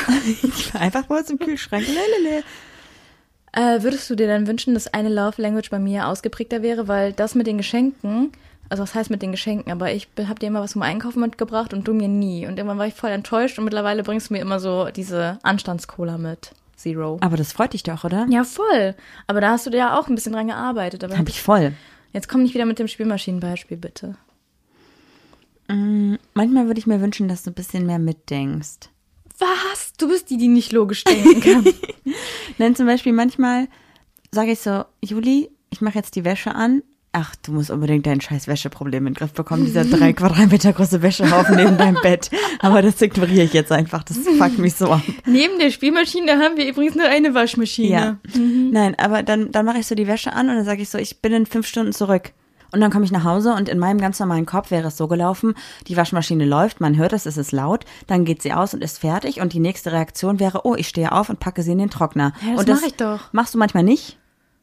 [0.42, 1.84] Ich war einfach kurz im Kühlschrank.
[1.86, 2.42] Lelele.
[3.52, 6.88] Äh, würdest du dir dann wünschen, dass eine Love Language bei mir ausgeprägter wäre?
[6.88, 8.32] Weil das mit den Geschenken,
[8.68, 9.70] Also was heißt mit den Geschenken?
[9.72, 12.46] Aber ich habe dir immer was zum Einkaufen mitgebracht und du mir nie.
[12.46, 16.18] Und irgendwann war ich voll enttäuscht und mittlerweile bringst du mir immer so diese Anstandscola
[16.18, 16.52] mit.
[16.80, 17.18] Zero.
[17.20, 18.26] Aber das freut dich doch, oder?
[18.30, 18.94] Ja, voll.
[19.26, 21.04] Aber da hast du ja auch ein bisschen dran gearbeitet.
[21.04, 21.72] Aber Hab ich voll.
[22.12, 24.16] jetzt komm nicht wieder mit dem Spielmaschinenbeispiel, bitte.
[26.34, 28.88] Manchmal würde ich mir wünschen, dass du ein bisschen mehr mitdenkst.
[29.38, 29.92] Was?
[29.98, 31.64] Du bist die, die nicht logisch denken kann.
[32.58, 33.68] Denn zum Beispiel manchmal
[34.32, 36.82] sage ich so, Juli, ich mache jetzt die Wäsche an.
[37.12, 39.64] Ach, du musst unbedingt dein scheiß Wäscheproblem in den Griff bekommen.
[39.64, 42.30] Dieser drei Quadratmeter große Wäschehaufen neben deinem Bett.
[42.60, 44.04] Aber das ignoriere ich jetzt einfach.
[44.04, 45.02] Das fuckt mich so ab.
[45.26, 47.88] Neben der Spielmaschine haben wir übrigens nur eine Waschmaschine.
[47.88, 48.18] Ja.
[48.38, 50.98] Nein, aber dann, dann mache ich so die Wäsche an und dann sage ich so,
[50.98, 52.32] ich bin in fünf Stunden zurück.
[52.72, 55.08] Und dann komme ich nach Hause und in meinem ganz normalen Kopf wäre es so
[55.08, 55.54] gelaufen,
[55.88, 59.00] die Waschmaschine läuft, man hört es, es ist laut, dann geht sie aus und ist
[59.00, 61.90] fertig und die nächste Reaktion wäre, oh, ich stehe auf und packe sie in den
[61.90, 62.32] Trockner.
[62.46, 63.32] Ja, das und mach ich doch.
[63.32, 64.19] Machst du manchmal nicht?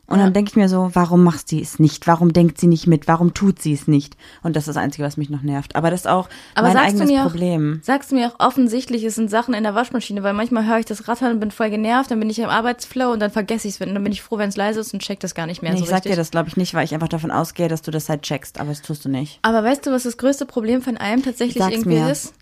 [0.09, 0.23] Und Ja.
[0.23, 2.07] dann denke ich mir so, warum macht sie es nicht?
[2.07, 3.09] Warum denkt sie nicht mit?
[3.09, 4.15] Warum tut sie es nicht?
[4.41, 5.75] Und das ist das Einzige, was mich noch nervt.
[5.75, 7.81] Aber das ist auch Aber mein eigenes auch, Problem.
[7.83, 10.85] Sagst du mir auch offensichtlich, es sind Sachen in der Waschmaschine, weil manchmal höre ich
[10.85, 13.73] das Rattern und bin voll genervt, dann bin ich im Arbeitsflow und dann vergesse ich
[13.73, 15.71] es, dann bin ich froh, wenn es leise ist und check das gar nicht mehr
[15.73, 16.13] Nee, so ich sag richtig.
[16.13, 18.61] dir das, glaube ich, nicht, weil ich einfach davon ausgehe, dass du das halt checkst,
[18.61, 19.39] aber das tust du nicht.
[19.41, 22.09] Aber weißt du, was das größte Problem von allem tatsächlich Sag's irgendwie mir.
[22.09, 22.33] ist?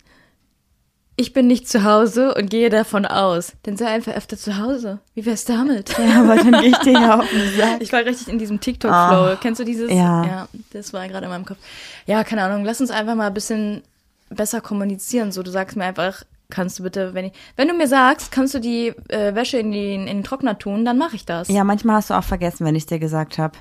[1.18, 3.52] Ich bin nicht zu Hause und gehe davon aus.
[3.62, 4.98] Dann sei einfach öfter zu Hause.
[5.14, 5.96] Wie wär's damit?
[5.98, 7.80] Ja, aber dann gehe ich dir ja auf den Sack.
[7.80, 8.94] Ich war richtig in diesem TikTok-Flow.
[9.32, 9.90] Ah, Kennst du dieses?
[9.90, 10.24] ja.
[10.26, 11.58] Ja, das war gerade in meinem Kopf.
[12.04, 12.64] Ja, keine Ahnung.
[12.64, 13.82] Lass uns einfach mal ein bisschen
[14.28, 15.32] besser kommunizieren.
[15.32, 18.52] So, du sagst mir einfach, kannst du bitte, wenn ich, wenn du mir sagst, kannst
[18.52, 21.48] du die äh, Wäsche in den, in den Trockner tun, dann mache ich das.
[21.48, 23.56] Ja, manchmal hast du auch vergessen, wenn ich dir gesagt habe.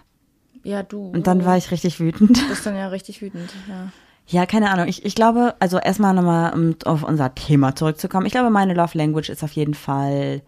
[0.64, 1.10] Ja, du.
[1.12, 2.46] Und dann war ich richtig wütend.
[2.50, 3.50] bist dann ja richtig wütend.
[3.70, 3.94] Ja.
[4.28, 4.88] Ja, keine Ahnung.
[4.88, 8.26] Ich, ich glaube, also erstmal nochmal, um auf unser Thema zurückzukommen.
[8.26, 10.42] Ich glaube, meine Love Language ist auf jeden Fall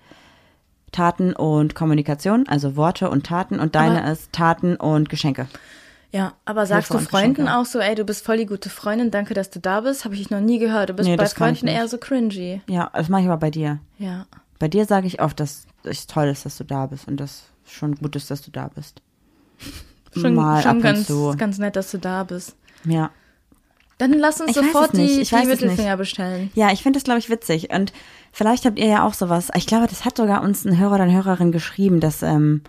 [0.92, 3.60] Taten und Kommunikation, also Worte und Taten.
[3.60, 5.48] Und deine Aber- ist Taten und Geschenke.
[6.14, 7.56] Ja, aber sagst du und Freunden Geschenke.
[7.58, 10.06] auch so, ey, du bist voll die gute Freundin, danke, dass du da bist?
[10.06, 10.90] Habe ich noch nie gehört.
[10.90, 12.62] Du bist Nee, bei Freunden eher so cringy.
[12.68, 13.80] Ja, das mache ich aber bei dir.
[14.00, 14.26] Ja.
[14.58, 17.44] Bei dir sage ich oft, dass es toll ist, dass du da bist und dass
[17.66, 19.02] schon gut ist, dass du da bist.
[20.16, 21.36] Schon, Mal schon ab und ganz, zu.
[21.38, 22.56] ganz nett, dass du da bist.
[22.86, 23.12] Ja.
[23.98, 26.52] Dann lass uns Ich sofort nicht, die, die Mittelfinger bestellen.
[26.54, 27.72] Ja, ich finde das, glaube ich, witzig.
[27.72, 27.94] Und
[28.32, 29.50] vielleicht habt ihr ja auch sowas.
[29.56, 32.62] Ich glaube, das hat sogar uns ein Hörer oder eine Hörerin geschrieben, dass ähm,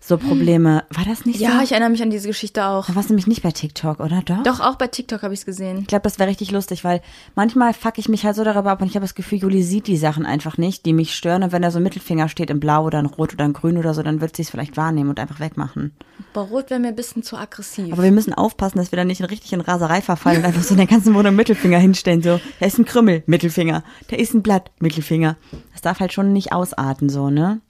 [0.00, 0.84] so Probleme.
[0.90, 1.64] War das nicht Ja, so?
[1.64, 2.86] ich erinnere mich an diese Geschichte auch.
[2.86, 4.22] Da war es nämlich nicht bei TikTok, oder?
[4.24, 4.42] Doch?
[4.44, 5.78] Doch, auch bei TikTok habe ich es gesehen.
[5.80, 7.00] Ich glaube, das wäre richtig lustig, weil
[7.34, 9.88] manchmal fuck ich mich halt so darüber ab und ich habe das Gefühl, Juli sieht
[9.88, 11.42] die Sachen einfach nicht, die mich stören.
[11.42, 13.78] Und wenn da so ein Mittelfinger steht in Blau oder in Rot oder in Grün
[13.78, 15.92] oder so, dann wird sie es vielleicht wahrnehmen und einfach wegmachen.
[16.32, 17.92] Bei Rot wäre mir ein bisschen zu aggressiv.
[17.92, 20.62] Aber wir müssen aufpassen, dass wir dann nicht in richtig in Raserei verfallen und einfach
[20.62, 22.22] so in der ganzen Wohnung Mittelfinger hinstellen.
[22.22, 23.82] So, da ist ein Krümmel, Mittelfinger.
[24.08, 25.36] Da ist ein Blatt, Mittelfinger.
[25.72, 27.60] Das darf halt schon nicht ausarten, so, ne?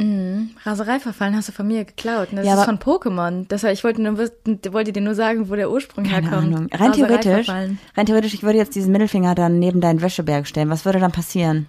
[0.65, 2.16] Raserei verfallen hast du von mir geklaut.
[2.21, 2.27] Ne?
[2.37, 3.47] Das Ja, ist von Pokémon.
[3.49, 6.55] Deshalb, ich wollte, nur, wollte dir nur sagen, wo der Ursprung Keine herkommt.
[6.55, 6.69] Ahnung.
[6.73, 10.71] Rein theoretisch, rein theoretisch, ich würde jetzt diesen Mittelfinger dann neben deinen Wäscheberg stellen.
[10.71, 11.67] Was würde dann passieren?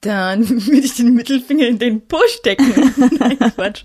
[0.00, 2.66] Dann würde ich den Mittelfinger in den Po stecken.
[3.18, 3.84] Nein, Quatsch.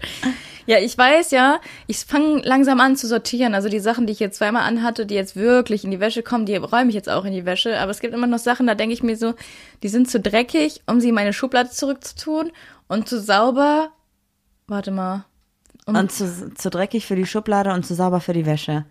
[0.67, 3.53] Ja, ich weiß ja, ich fange langsam an zu sortieren.
[3.53, 6.47] Also die Sachen, die ich jetzt zweimal anhatte, die jetzt wirklich in die Wäsche kommen,
[6.47, 7.79] die räume ich jetzt auch in die Wäsche.
[7.79, 9.35] Aber es gibt immer noch Sachen, da denke ich mir so,
[9.83, 12.51] die sind zu dreckig, um sie in meine Schublade zurückzutun
[12.87, 13.91] und zu sauber.
[14.67, 15.25] Warte mal.
[15.87, 18.85] Um, Und zu, zu dreckig für die Schublade und zu sauber für die Wäsche.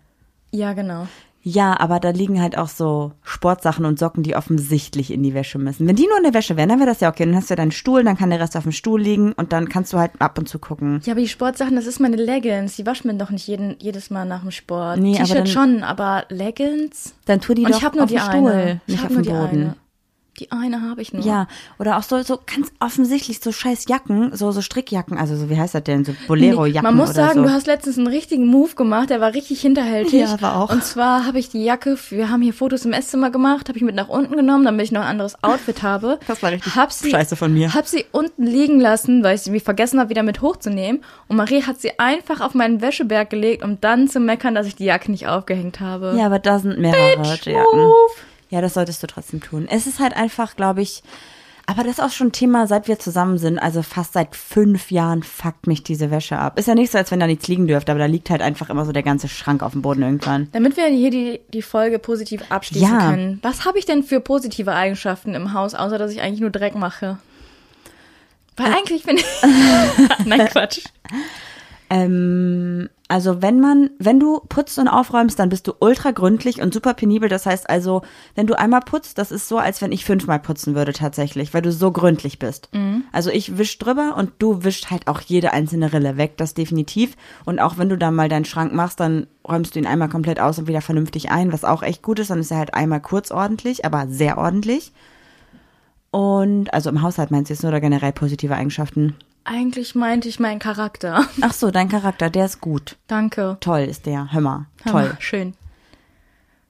[0.51, 1.07] ja, genau.
[1.47, 5.59] Ja, aber da liegen halt auch so Sportsachen und Socken, die offensichtlich in die Wäsche
[5.59, 5.85] müssen.
[5.87, 7.23] Wenn die nur in der Wäsche wären, dann wäre das ja okay.
[7.23, 9.69] Dann hast du deinen Stuhl, dann kann der Rest auf dem Stuhl liegen und dann
[9.69, 11.01] kannst du halt ab und zu gucken.
[11.05, 12.77] Ja, aber die Sportsachen, das ist meine Leggings.
[12.77, 14.97] Die waschen mir doch nicht jeden, jedes Mal nach dem Sport.
[14.97, 17.13] Nee, T-Shirt schon, aber Leggings?
[17.25, 18.81] Dann tu die Und doch ich habe nur auf die dem Stuhl, eine.
[18.87, 19.37] Ich nicht hab auf dem Boden.
[19.61, 19.75] eine.
[20.39, 21.23] Die eine habe ich nur.
[21.23, 21.47] Ja,
[21.79, 25.57] oder auch so, so ganz offensichtlich so scheiß Jacken, so, so Strickjacken, also so, wie
[25.57, 27.43] heißt das denn, so Bolero-Jacken Man muss sagen, so.
[27.43, 30.19] du hast letztens einen richtigen Move gemacht, der war richtig hinterhältig.
[30.19, 30.71] Ja, war auch.
[30.71, 33.83] Und zwar habe ich die Jacke, wir haben hier Fotos im Esszimmer gemacht, habe ich
[33.83, 36.19] mit nach unten genommen, damit ich noch ein anderes Outfit habe.
[36.27, 37.73] Das war richtig hab sie, scheiße von mir.
[37.73, 41.01] Hab sie unten liegen lassen, weil ich sie vergessen habe, wieder mit hochzunehmen.
[41.27, 44.75] Und Marie hat sie einfach auf meinen Wäscheberg gelegt, um dann zu meckern, dass ich
[44.75, 46.15] die Jacke nicht aufgehängt habe.
[46.17, 47.79] Ja, aber da sind mehrere Jacken.
[47.79, 48.11] Move.
[48.55, 49.67] Ja, das solltest du trotzdem tun.
[49.69, 51.03] Es ist halt einfach, glaube ich,
[51.65, 55.23] aber das ist auch schon Thema, seit wir zusammen sind, also fast seit fünf Jahren
[55.23, 56.57] fuckt mich diese Wäsche ab.
[56.57, 58.69] Ist ja nicht so, als wenn da nichts liegen dürfte, aber da liegt halt einfach
[58.69, 60.47] immer so der ganze Schrank auf dem Boden irgendwann.
[60.53, 63.09] Damit wir hier die, die Folge positiv abschließen Ja.
[63.09, 63.39] können.
[63.41, 66.75] Was habe ich denn für positive Eigenschaften im Haus, außer dass ich eigentlich nur Dreck
[66.75, 67.17] mache?
[68.55, 70.25] Weil eigentlich finde ich.
[70.25, 70.79] Nein, Quatsch.
[71.89, 76.73] Ähm, Also wenn man, wenn du putzt und aufräumst, dann bist du ultra gründlich und
[76.73, 77.29] super penibel.
[77.29, 78.01] Das heißt also,
[78.33, 81.61] wenn du einmal putzt, das ist so, als wenn ich fünfmal putzen würde tatsächlich, weil
[81.61, 82.69] du so gründlich bist.
[83.11, 87.15] Also ich wisch drüber und du wischst halt auch jede einzelne Rille weg, das definitiv.
[87.45, 90.39] Und auch wenn du dann mal deinen Schrank machst, dann räumst du ihn einmal komplett
[90.39, 92.31] aus und wieder vernünftig ein, was auch echt gut ist.
[92.31, 94.91] Dann ist er halt einmal kurz ordentlich, aber sehr ordentlich.
[96.09, 99.15] Und also im Haushalt meinst du jetzt nur oder generell positive Eigenschaften?
[99.45, 101.23] Eigentlich meinte ich meinen Charakter.
[101.41, 102.97] Ach so, dein Charakter, der ist gut.
[103.07, 103.57] Danke.
[103.61, 104.33] Toll ist der.
[104.33, 104.65] Hör mal.
[104.83, 105.03] Toll.
[105.03, 105.53] Hammer, Schön.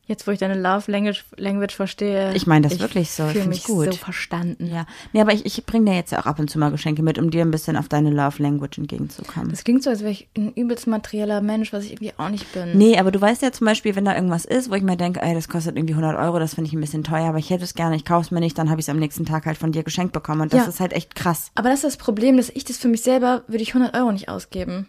[0.07, 2.31] Jetzt, wo ich deine Love Language, Language verstehe.
[2.35, 3.25] Ich meine das wirklich so.
[3.25, 3.85] Ich fühle mich gut.
[3.85, 4.67] so verstanden.
[4.71, 4.85] Ja.
[5.13, 7.17] Nee, aber ich, ich bringe dir jetzt ja auch ab und zu mal Geschenke mit,
[7.17, 9.49] um dir ein bisschen auf deine Love Language entgegenzukommen.
[9.49, 12.51] Das klingt so, als wäre ich ein übelst materieller Mensch, was ich irgendwie auch nicht
[12.53, 12.77] bin.
[12.77, 15.21] Nee, aber du weißt ja zum Beispiel, wenn da irgendwas ist, wo ich mir denke,
[15.23, 17.63] ey, das kostet irgendwie 100 Euro, das finde ich ein bisschen teuer, aber ich hätte
[17.63, 19.57] es gerne, ich kaufe es mir nicht, dann habe ich es am nächsten Tag halt
[19.57, 20.67] von dir geschenkt bekommen und das Ja.
[20.69, 21.49] ist halt echt krass.
[21.55, 24.11] Aber das ist das Problem, dass ich das für mich selber, würde ich 100 Euro
[24.11, 24.87] nicht ausgeben.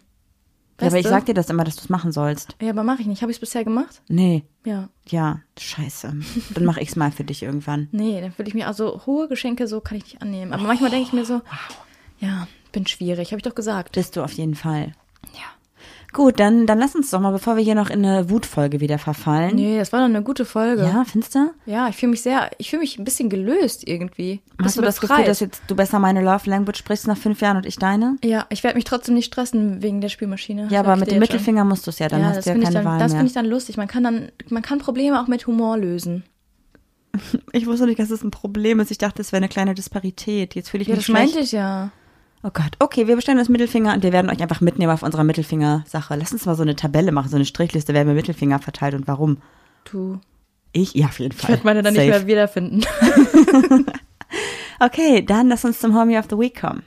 [0.79, 2.55] Ja, aber ich sag dir das immer, dass du es machen sollst.
[2.61, 3.21] Ja, aber mache ich nicht.
[3.21, 4.01] Habe ich es bisher gemacht?
[4.07, 4.89] Nee, Ja.
[5.07, 6.13] ja, scheiße.
[6.53, 7.87] Dann mache ich es mal für dich irgendwann.
[7.91, 10.53] Nee, dann würde ich mir also hohe Geschenke, so kann ich nicht annehmen.
[10.53, 11.41] Aber manchmal denke ich mir so,
[12.19, 13.93] ja, bin schwierig, habe ich doch gesagt.
[13.93, 14.93] Bist du auf jeden Fall.
[15.33, 15.41] Ja.
[16.17, 18.97] Gut, dann, dann lass uns doch mal, bevor wir hier noch in eine Wutfolge wieder
[18.97, 19.55] verfallen.
[19.55, 20.81] Nee, das war doch eine gute Folge.
[20.81, 21.51] Ja, findest du?
[21.67, 24.41] Ja, ich fühle mich sehr, ich fühle mich ein bisschen gelöst irgendwie.
[24.59, 25.27] Hast du das Gefühl, befreit.
[25.29, 28.17] dass jetzt du besser meine Love Language sprichst nach fünf Jahren und ich deine?
[28.23, 30.69] Ja, ich werde mich trotzdem nicht stressen wegen der Spielmaschine.
[30.71, 31.19] Ja, aber mit dem jetzt schon.
[31.19, 32.91] Mittelfinger musst du es ja, dann ja, hast das du ja finde keine ich dann,
[32.93, 33.77] Wahl das finde ich dann lustig.
[33.77, 36.23] Man kann dann, man kann Probleme auch mit Humor lösen.
[37.51, 38.91] Ich wusste nicht, dass es ein Problem ist.
[38.91, 40.53] Ich dachte, es wäre eine kleine Disparität.
[40.55, 41.33] Jetzt fühle ich Ja, mich das schlecht.
[41.33, 41.91] meinte ich ja.
[42.43, 42.73] Oh Gott.
[42.79, 46.15] Okay, wir bestellen das Mittelfinger und wir werden euch einfach mitnehmen auf unserer Mittelfinger-Sache.
[46.15, 49.07] Lass uns mal so eine Tabelle machen, so eine Strichliste, wer mir Mittelfinger verteilt und
[49.07, 49.37] warum.
[49.91, 50.19] Du.
[50.71, 50.93] Ich?
[50.93, 51.49] Ja, auf jeden Ich Fall.
[51.49, 52.05] werde meine dann Safe.
[52.07, 52.85] nicht mehr wiederfinden.
[54.79, 56.83] Okay, dann lass uns zum Homie of the Week kommen.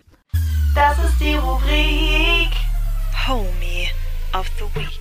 [0.76, 2.50] Das ist die Rubrik
[3.26, 3.88] Homie
[4.32, 4.99] of the Week.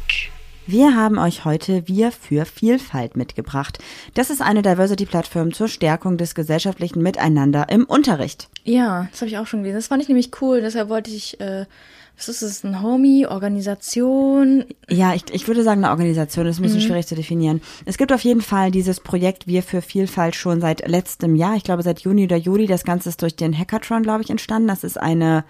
[0.72, 3.80] Wir haben euch heute Wir für Vielfalt mitgebracht.
[4.14, 8.50] Das ist eine Diversity-Plattform zur Stärkung des gesellschaftlichen Miteinander im Unterricht.
[8.66, 9.80] Ja, das habe ich auch schon gelesen.
[9.80, 10.62] Das fand ich nämlich cool.
[10.62, 11.66] Deshalb wollte ich, äh,
[12.16, 14.64] was ist das, ein Homie, Organisation?
[14.88, 17.64] Ja, ich, ich würde sagen, eine Organisation ist ein bisschen schwierig zu definieren.
[17.86, 21.56] Es gibt auf jeden Fall dieses Projekt Wir für Vielfalt schon seit letztem Jahr.
[21.56, 22.68] Ich glaube, seit Juni oder Juli.
[22.68, 24.68] Das Ganze ist durch den Hackathon, glaube ich, entstanden.
[24.68, 25.46] Das ist eine,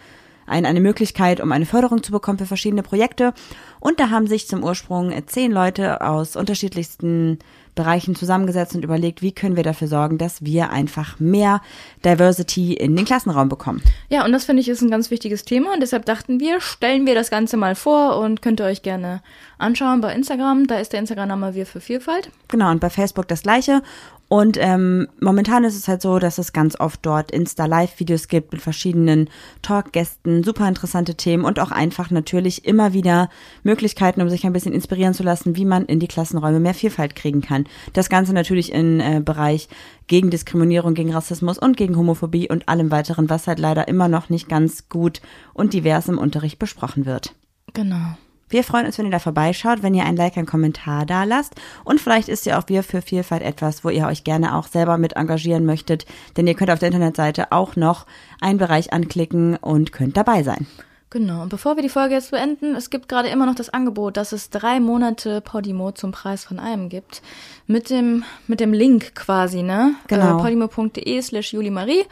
[0.50, 3.34] ein, eine Möglichkeit, um eine Förderung zu bekommen für verschiedene Projekte.
[3.80, 7.40] Und da haben sich zum Ursprung zehn Leute aus unterschiedlichsten
[7.76, 11.62] Bereichen zusammengesetzt und überlegt, wie können wir dafür sorgen, dass wir einfach mehr
[12.04, 13.82] Diversity in den Klassenraum bekommen.
[14.10, 15.74] Ja, und das finde ich ist ein ganz wichtiges Thema.
[15.74, 19.22] Und deshalb dachten wir, stellen wir das Ganze mal vor und könnt ihr euch gerne
[19.60, 20.68] anschauen bei Instagram.
[20.68, 22.32] Da ist der Instagram-Name Wir für Vielfalt.
[22.50, 23.82] Genau, und bei Facebook das gleiche.
[24.30, 28.62] Und ähm, momentan ist es halt so, dass es ganz oft dort Insta-Live-Videos gibt mit
[28.62, 29.28] verschiedenen
[29.64, 33.30] Talkgästen, super interessante Themen und auch einfach natürlich immer wieder
[33.64, 37.16] Möglichkeiten, um sich ein bisschen inspirieren zu lassen, wie man in die Klassenräume mehr Vielfalt
[37.16, 37.66] kriegen kann.
[37.94, 39.68] Das Ganze natürlich im äh, Bereich
[40.06, 44.30] gegen Diskriminierung, gegen Rassismus und gegen Homophobie und allem weiteren, was halt leider immer noch
[44.30, 45.22] nicht ganz gut
[45.56, 47.34] und divers im Unterricht besprochen wird.
[47.74, 48.16] Genau.
[48.50, 51.54] Wir freuen uns, wenn ihr da vorbeischaut, wenn ihr ein Like, einen Kommentar da lasst.
[51.84, 54.98] Und vielleicht ist ja auch Wir für Vielfalt etwas, wo ihr euch gerne auch selber
[54.98, 56.06] mit engagieren möchtet.
[56.36, 58.06] Denn ihr könnt auf der Internetseite auch noch
[58.42, 60.68] einen Bereich anklicken und könnt dabei sein.
[61.12, 61.42] Genau.
[61.42, 64.32] Und bevor wir die Folge jetzt beenden, es gibt gerade immer noch das Angebot, dass
[64.32, 67.24] es drei Monate Podimo zum Preis von einem gibt.
[67.66, 69.96] Mit dem, mit dem Link quasi, ne?
[70.08, 70.38] Genau.
[70.38, 72.06] Äh, podimo.de slash julimarie.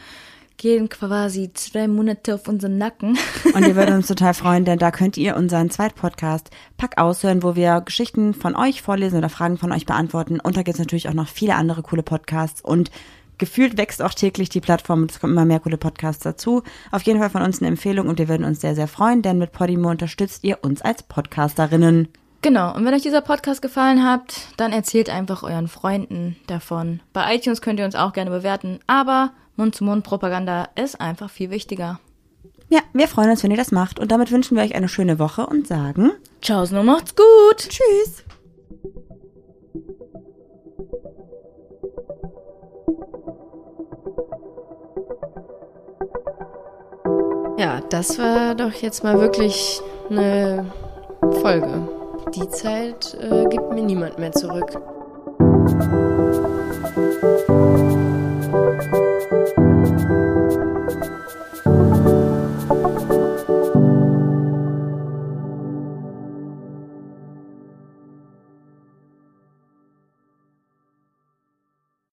[0.58, 3.16] Gehen quasi zwei Monate auf unseren Nacken.
[3.54, 7.56] Und wir würden uns total freuen, denn da könnt ihr unseren Zweitpodcast Pack aushören, wo
[7.56, 10.40] wir Geschichten von euch vorlesen oder Fragen von euch beantworten.
[10.40, 12.90] Und da gibt es natürlich auch noch viele andere coole Podcasts und
[13.38, 16.64] gefühlt wächst auch täglich die Plattform und es kommen immer mehr coole Podcasts dazu.
[16.90, 19.38] Auf jeden Fall von uns eine Empfehlung und wir würden uns sehr, sehr freuen, denn
[19.38, 22.08] mit Podimo unterstützt ihr uns als Podcasterinnen.
[22.42, 27.00] Genau, und wenn euch dieser Podcast gefallen hat, dann erzählt einfach euren Freunden davon.
[27.12, 32.00] Bei iTunes könnt ihr uns auch gerne bewerten, aber Mund-zu-Mund-Propaganda ist einfach viel wichtiger.
[32.70, 35.18] Ja, wir freuen uns, wenn ihr das macht und damit wünschen wir euch eine schöne
[35.18, 37.56] Woche und sagen Ciao, und macht's gut!
[37.56, 38.24] Tschüss.
[47.58, 49.80] Ja, das war doch jetzt mal wirklich
[50.10, 50.70] eine
[51.40, 51.88] Folge.
[52.34, 54.78] Die Zeit äh, gibt mir niemand mehr zurück.
[58.68, 59.77] Thank you.